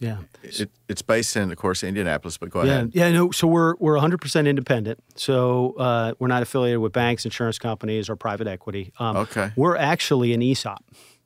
[0.00, 2.38] Yeah, it, it's based in, of course, Indianapolis.
[2.38, 2.90] But go yeah, ahead.
[2.94, 3.32] Yeah, no.
[3.32, 5.02] So we're we're 100 percent independent.
[5.16, 8.92] So uh, we're not affiliated with banks, insurance companies, or private equity.
[9.00, 9.50] Um, okay.
[9.56, 10.84] We're actually an ESOP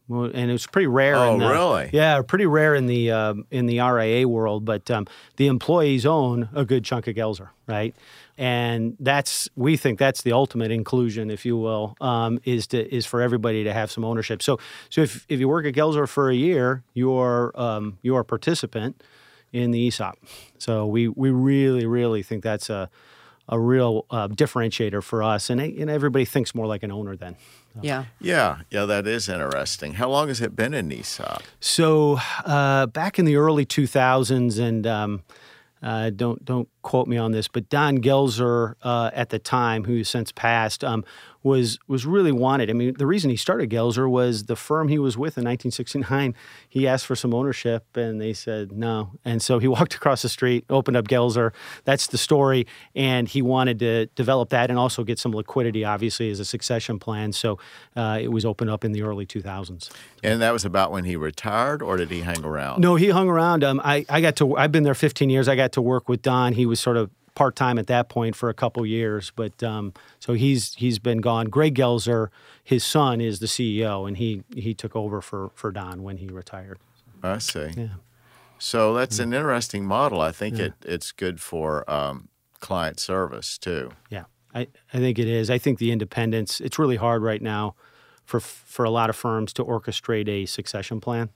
[0.08, 1.16] and it's pretty rare.
[1.16, 1.90] Oh, in the, really?
[1.92, 4.64] Yeah, pretty rare in the um, in the RIA world.
[4.64, 7.94] But um, the employees own a good chunk of Goelzer, right?
[8.38, 13.04] And that's we think that's the ultimate inclusion, if you will, um, is to is
[13.04, 14.42] for everybody to have some ownership.
[14.42, 14.58] So
[14.88, 19.02] so if, if you work at Goelzer for a year, you're um, you're a participant
[19.52, 20.18] in the ESOP.
[20.58, 22.88] So we we really really think that's a
[23.48, 27.36] a real uh, differentiator for us, and, and everybody thinks more like an owner then.
[27.80, 28.04] Yeah.
[28.20, 28.58] Yeah.
[28.70, 28.84] Yeah.
[28.84, 29.94] That is interesting.
[29.94, 31.42] How long has it been in ESOP?
[31.60, 35.22] So uh, back in the early 2000s, and um,
[35.82, 39.98] uh, don't don't quote me on this, but Don Goelzer uh, at the time, who
[39.98, 41.04] has since passed, um,
[41.42, 42.70] was was really wanted.
[42.70, 46.34] I mean, the reason he started Goelzer was the firm he was with in 1969.
[46.68, 49.10] He asked for some ownership, and they said no.
[49.24, 51.52] And so he walked across the street, opened up Goelzer.
[51.84, 52.66] That's the story.
[52.94, 56.98] And he wanted to develop that and also get some liquidity, obviously, as a succession
[56.98, 57.32] plan.
[57.32, 57.58] So
[57.96, 59.90] uh, it was opened up in the early 2000s.
[60.22, 62.80] And that was about when he retired, or did he hang around?
[62.80, 63.64] No, he hung around.
[63.64, 64.56] Um, I I got to.
[64.56, 65.48] I've been there 15 years.
[65.48, 66.52] I got to work with Don.
[66.52, 69.30] He was sort of part time at that point for a couple years.
[69.36, 71.46] But um, so he's he's been gone.
[71.46, 72.28] Greg Goelzer,
[72.64, 76.28] his son, is the CEO, and he he took over for for Don when he
[76.28, 76.78] retired.
[77.22, 77.70] I see.
[77.76, 77.88] Yeah.
[78.58, 80.20] So that's an interesting model.
[80.20, 80.66] I think yeah.
[80.66, 82.28] it it's good for um,
[82.60, 83.90] client service too.
[84.08, 85.50] Yeah, I I think it is.
[85.50, 86.60] I think the independence.
[86.60, 87.74] It's really hard right now
[88.24, 91.30] for for a lot of firms to orchestrate a succession plan.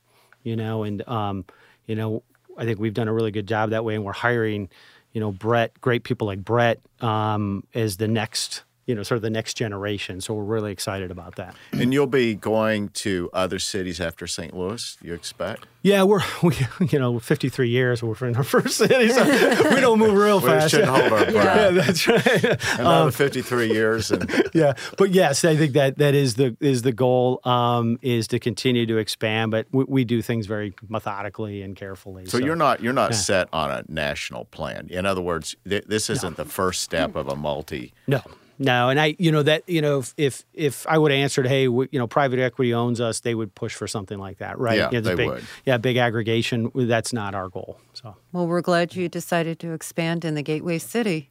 [0.45, 1.45] You know, and um,
[1.87, 2.22] you know,
[2.57, 4.68] I think we've done a really good job that way, and we're hiring
[5.17, 9.22] you know, Brett, great people like Brett um, as the next you know, sort of
[9.22, 10.20] the next generation.
[10.20, 11.57] So we're really excited about that.
[11.72, 14.57] And you'll be going to other cities after St.
[14.57, 15.66] Louis, you expect?
[15.82, 16.57] Yeah, we're we,
[16.91, 19.24] you know, 53 years we're in our first city, so
[19.74, 20.70] we don't move real we fast.
[20.70, 21.34] shouldn't hold our breath.
[21.34, 22.78] Yeah, that's right.
[22.78, 26.82] Another um, 53 years, and yeah, but yes, I think that that is the is
[26.82, 31.62] the goal um, is to continue to expand, but we, we, do things very methodically
[31.62, 32.26] and carefully.
[32.26, 33.16] So, so you're not you're not yeah.
[33.16, 34.89] set on a national plan.
[34.91, 36.45] In other words, th- this isn't no.
[36.45, 37.93] the first step of a multi.
[38.07, 38.22] No.
[38.59, 41.47] No, and I, you know, that you know, if if, if I would have answered,
[41.47, 44.79] hey, you know, private equity owns us, they would push for something like that, right?
[44.79, 45.45] Yeah, yeah they big, would.
[45.65, 46.71] Yeah, big aggregation.
[46.75, 47.79] That's not our goal.
[47.93, 51.31] So, well, we're glad you decided to expand in the Gateway City.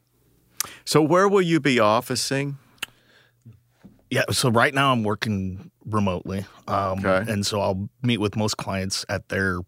[0.84, 2.58] So, where will you be officing?
[4.08, 7.30] Yeah, so right now I'm working remotely, um, okay.
[7.30, 9.58] and so I'll meet with most clients at their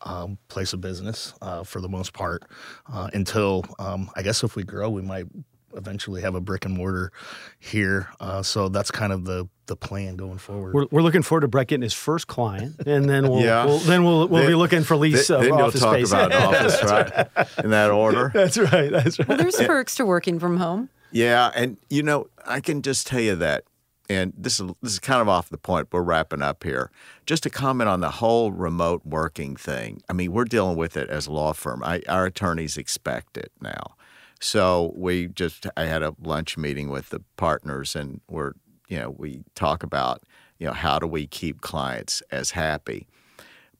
[0.00, 2.44] um, place of business uh, for the most part.
[2.90, 5.26] Uh, until um, I guess if we grow, we might
[5.74, 7.12] eventually have a brick and mortar
[7.58, 8.08] here.
[8.20, 10.74] Uh, so that's kind of the the plan going forward.
[10.74, 13.64] We're, we're looking forward to Brett getting his first client, and then we'll, yeah.
[13.64, 15.94] we'll then we'll we'll then, be looking for lease then, uh, then office you'll talk
[15.94, 16.10] space.
[16.12, 17.48] about office, right?
[17.64, 18.30] In that order.
[18.34, 18.90] That's right.
[18.90, 19.28] That's right.
[19.28, 20.88] Well, there's perks to working from home.
[21.10, 23.64] Yeah, and you know, I can just tell you that
[24.12, 25.88] and this is this is kind of off the point.
[25.90, 26.90] We're wrapping up here.
[27.26, 30.02] Just to comment on the whole remote working thing.
[30.08, 31.82] I mean, we're dealing with it as a law firm.
[31.84, 33.94] I, our attorneys expect it now.
[34.42, 38.52] So we just I had a lunch meeting with the partners, and we're
[38.88, 40.22] you know we talk about
[40.58, 43.06] you know how do we keep clients as happy.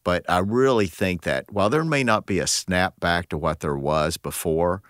[0.04, 3.60] But I really think that while there may not be a snap back to what
[3.60, 4.82] there was before,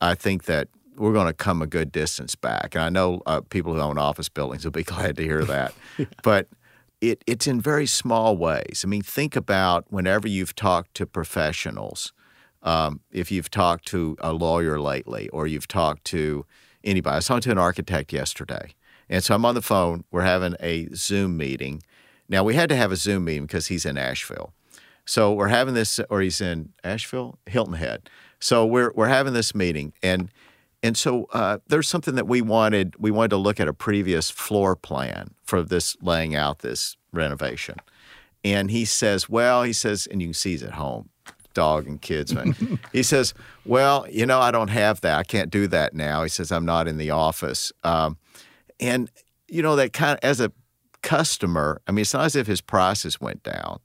[0.00, 2.74] I think that we're going to come a good distance back.
[2.74, 5.74] And I know uh, people who own office buildings will be glad to hear that.
[6.22, 6.48] But
[7.00, 8.82] it, it's in very small ways.
[8.84, 12.12] I mean, think about whenever you've talked to professionals,
[12.62, 16.44] um, if you've talked to a lawyer lately or you've talked to
[16.84, 17.14] anybody.
[17.14, 18.74] I was talking to an architect yesterday.
[19.08, 20.04] And so I'm on the phone.
[20.10, 21.82] We're having a Zoom meeting.
[22.28, 24.52] Now, we had to have a Zoom meeting because he's in Asheville.
[25.04, 28.08] So we're having this, or he's in Asheville, Hilton Head.
[28.38, 29.92] So we're, we're having this meeting.
[30.02, 30.30] And
[30.82, 32.94] and so uh, there's something that we wanted.
[32.98, 37.76] We wanted to look at a previous floor plan for this laying out this renovation.
[38.44, 41.10] And he says, well, he says, and you can see he's at home,
[41.54, 42.34] dog and kids.
[42.92, 43.34] he says,
[43.64, 45.18] well, you know, I don't have that.
[45.18, 46.22] I can't do that now.
[46.22, 47.72] He says, I'm not in the office.
[47.84, 48.16] Um,
[48.78, 49.10] and,
[49.48, 50.52] you know, that kind of, as a
[51.02, 53.80] customer, I mean, it's not as if his prices went down.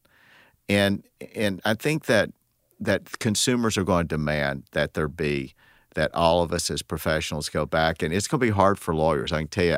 [0.68, 1.04] And,
[1.36, 2.32] and I think that,
[2.80, 5.54] that consumers are going to demand that there be
[5.96, 8.02] that all of us as professionals go back.
[8.04, 9.32] And it's going to be hard for lawyers.
[9.32, 9.78] I can tell you,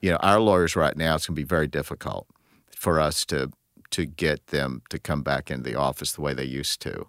[0.00, 2.26] you know, our lawyers right now, it's going to be very difficult
[2.74, 3.50] for us to
[3.90, 7.08] to get them to come back into the office the way they used to.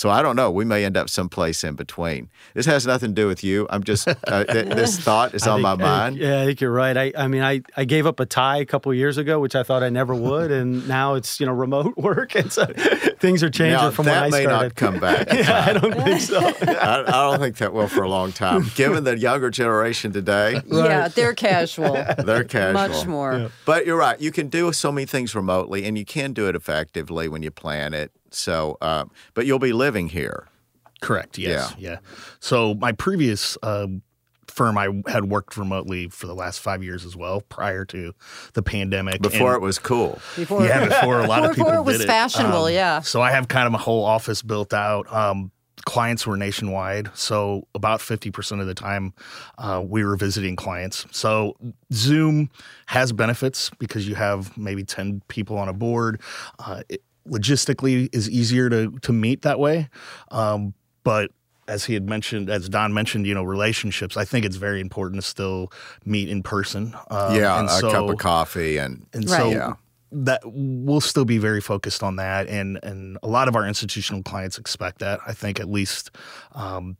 [0.00, 0.50] So I don't know.
[0.50, 2.30] We may end up someplace in between.
[2.54, 3.66] This has nothing to do with you.
[3.68, 6.16] I'm just uh, th- this thought is I on think- my I mind.
[6.16, 6.96] yeah, I think you're right.
[6.96, 9.54] I, I mean, I, I gave up a tie a couple of years ago, which
[9.54, 12.64] I thought I never would, and now it's you know remote work, and so
[13.18, 15.30] things are changing Now from that when I may not come back.
[15.34, 16.38] yeah, I don't think so.
[16.40, 18.70] I, I don't think that will for a long time.
[18.76, 21.92] Given the younger generation today, Yeah, they're casual.
[22.24, 22.72] they're casual.
[22.88, 23.50] Much more.
[23.66, 24.18] But you're right.
[24.18, 27.50] You can do so many things remotely, and you can do it effectively when you
[27.50, 28.12] plan it.
[28.30, 29.04] So, uh,
[29.34, 30.48] but you'll be living here.
[31.00, 31.38] Correct.
[31.38, 31.74] Yes.
[31.78, 31.98] Yeah.
[32.40, 33.86] So my previous uh,
[34.46, 38.12] firm, I had worked remotely for the last five years as well, prior to
[38.52, 39.22] the pandemic.
[39.22, 40.20] Before And- it was cool.
[40.36, 43.00] Before, yeah, before a lot of people before it was did fashionable, Um, yeah.
[43.00, 45.10] So I have kind of a whole office built out.
[45.12, 45.50] Um,
[45.86, 49.14] clients were nationwide, so about fifty percent of the time
[49.56, 51.06] uh, we were visiting clients.
[51.10, 51.56] So
[51.92, 52.50] Zoom
[52.86, 56.20] has benefits because you have maybe ten people on a board.
[56.58, 59.88] Uh, it logistically is easier to to meet that way,
[60.30, 61.30] um, but
[61.68, 64.16] as he had mentioned, as Don mentioned, you know, relationships.
[64.16, 65.70] I think it's very important to still
[66.04, 66.94] meet in person.
[67.10, 69.36] Um, yeah, and a so, cup of coffee and and Right.
[69.36, 69.72] so Yeah.
[70.10, 74.22] that we'll still be very focused on that, and and a lot of our institutional
[74.24, 75.20] clients expect that.
[75.26, 76.10] I think at least,
[76.56, 76.96] um,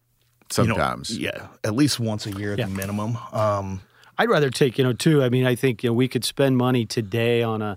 [0.56, 1.18] you know, sometimes.
[1.18, 2.66] yeah, at least once a year at Yeah.
[2.66, 3.18] the minimum.
[3.32, 3.80] Um,
[4.18, 5.22] I'd rather take, you know, too.
[5.24, 7.76] I mean, I think you know we could spend money today on a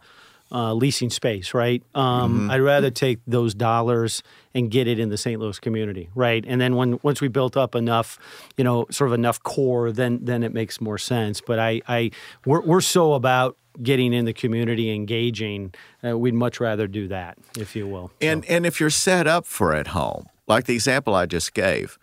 [0.54, 1.84] uh, leasing space, right?
[1.96, 4.22] Um, I'd rather take those dollars
[4.54, 5.40] and get it in the St.
[5.40, 6.44] Louis community, right?
[6.48, 8.20] And then when once we built up enough,
[8.56, 11.42] you know, sort of enough core, then then it makes more sense.
[11.42, 12.12] But I, I
[12.46, 15.74] we're we're so about getting in the community, engaging.
[16.06, 18.12] Uh, we'd much rather do that, if you will.
[18.22, 21.98] And and if you're set up for at home, like the example I just gave,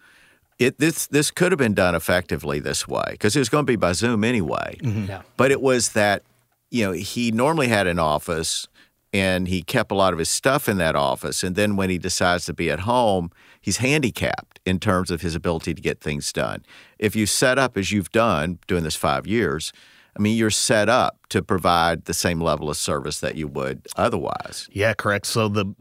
[0.59, 3.71] it this this could have been done effectively this way because it was going to
[3.71, 4.77] be by Zoom anyway.
[4.83, 5.23] Yeah.
[5.37, 6.23] But it was that
[6.71, 8.69] you know he normally had an office
[9.13, 11.99] and he kept a lot of his stuff in that office, and then when he
[11.99, 16.33] decides to be at home, he's handicapped in terms of his ability to get things
[16.33, 16.65] done.
[16.99, 19.73] If you set up as you've done doing this five years.
[20.17, 23.87] I mean, you're set up to provide the same level of service that you would
[23.97, 24.69] otherwise.
[24.73, 25.25] yeah, correct.
[25.25, 25.73] So the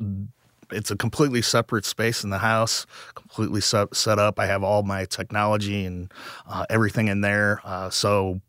[0.72, 2.86] it's a completely separate space in the house,
[3.16, 4.40] completely set, set up.
[4.40, 6.12] I have all my technology and
[6.48, 7.62] uh, everything in there.
[7.64, 8.40] Uh, so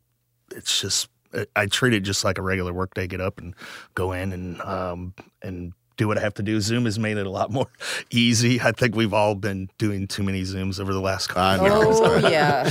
[0.51, 1.09] it's just
[1.55, 3.07] I treat it just like a regular workday.
[3.07, 3.55] Get up and
[3.95, 6.59] go in and um, and do what I have to do.
[6.61, 7.67] Zoom has made it a lot more
[8.09, 8.59] easy.
[8.59, 11.61] I think we've all been doing too many Zooms over the last couple I of
[11.61, 11.99] years.
[12.01, 12.65] Oh yeah.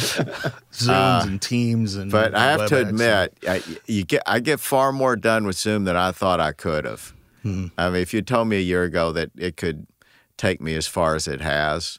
[0.73, 4.93] Zooms and Teams and But I have to admit, I, you get I get far
[4.93, 7.13] more done with Zoom than I thought I could have.
[7.43, 9.87] I mean, if you told me a year ago that it could
[10.37, 11.99] take me as far as it has,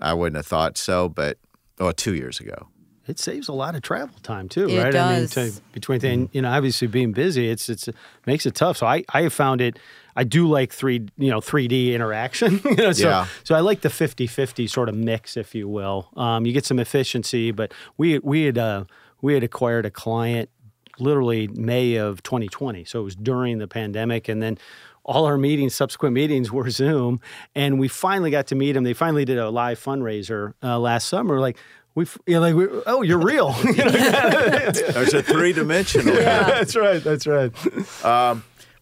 [0.00, 1.08] I wouldn't have thought so.
[1.08, 1.36] But
[1.78, 2.68] oh, two years ago,
[3.10, 4.92] It saves a lot of travel time too, It right?
[4.92, 5.36] does.
[5.36, 7.88] I mean, to, between and you know, obviously being busy, it's it's
[8.26, 8.76] makes it tough.
[8.78, 9.78] So I I have found it.
[10.16, 12.60] I do like three you know three D interaction.
[12.64, 13.26] you know, so Yeah.
[13.44, 16.08] so I like the 50-50 sort of mix, if you will.
[16.16, 18.84] Um, you get some efficiency, but we we had uh,
[19.22, 20.48] we had acquired a client
[20.98, 22.84] literally May of 2020.
[22.84, 24.28] So it was during the pandemic.
[24.28, 24.58] And then
[25.02, 27.20] all our meetings, subsequent meetings were Zoom.
[27.54, 28.84] And we finally got to meet them.
[28.84, 31.40] They finally did a live fundraiser uh, last summer.
[31.40, 31.56] Like,
[31.94, 33.54] we yeah, like we, oh you're real.
[33.64, 34.70] You know?
[34.70, 36.14] There's a three dimensional.
[36.14, 37.02] that's right.
[37.02, 37.52] That's right.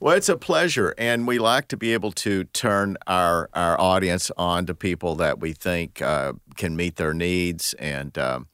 [0.00, 4.30] Well, it's a pleasure, and we like to be able to turn our our audience
[4.36, 8.46] on to people that we think uh, can meet their needs and um,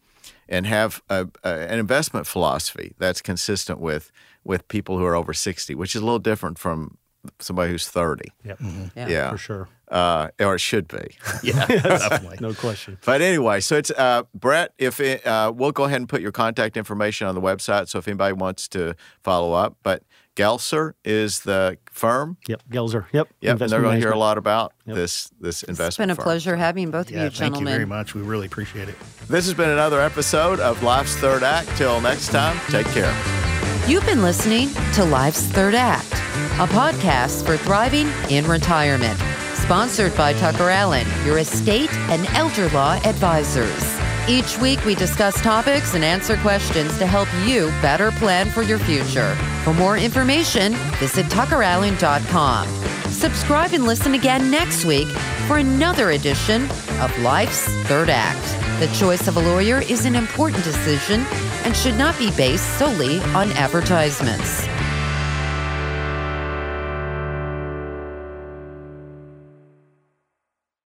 [0.49, 4.11] and have a, a, an investment philosophy that's consistent with
[4.43, 6.97] with people who are over sixty, which is a little different from
[7.39, 8.31] somebody who's thirty.
[8.45, 8.59] Yep.
[8.97, 9.09] Yeah.
[9.09, 9.68] Yeah, For sure.
[9.89, 11.16] uh, or it should be.
[11.43, 12.39] Yeah, definitely.
[12.41, 12.99] No question.
[13.05, 14.72] But anyway, so it's uh, Brett.
[14.79, 17.99] If it, uh, we'll go ahead and put your contact information on the website, so
[17.99, 20.03] if anybody wants to follow up, but
[20.37, 22.39] Goelzer is the firm.
[22.49, 22.62] Yep.
[22.70, 23.07] Goelzer.
[23.12, 23.12] Yep.
[23.12, 25.89] Yep, and they're Investment going to hear a lot about this this investment.
[25.89, 26.25] It's been a firm.
[26.25, 28.14] pleasure having both of Yeah, you thank you very much.
[28.14, 28.97] We really appreciate it.
[29.29, 31.68] This has been another episode of Life's Third Act.
[31.77, 33.14] Till next time, take care.
[33.87, 36.11] You've been listening to Life's Third Act,
[36.55, 39.19] a podcast for thriving in retirement.
[39.55, 43.99] Sponsored by TuckerAllen, your estate and elder law advisors.
[44.29, 48.79] Each week, we discuss topics and answer questions to help you better plan for your
[48.79, 49.35] future.
[49.65, 52.69] For more information, visit tuckerallen.com.
[53.11, 55.09] Subscribe and listen again next week
[55.49, 58.81] for another edition of Life's Third Act.
[58.81, 61.23] The choice of a lawyer is an important decision
[61.65, 64.69] and should not be based solely on advertisements.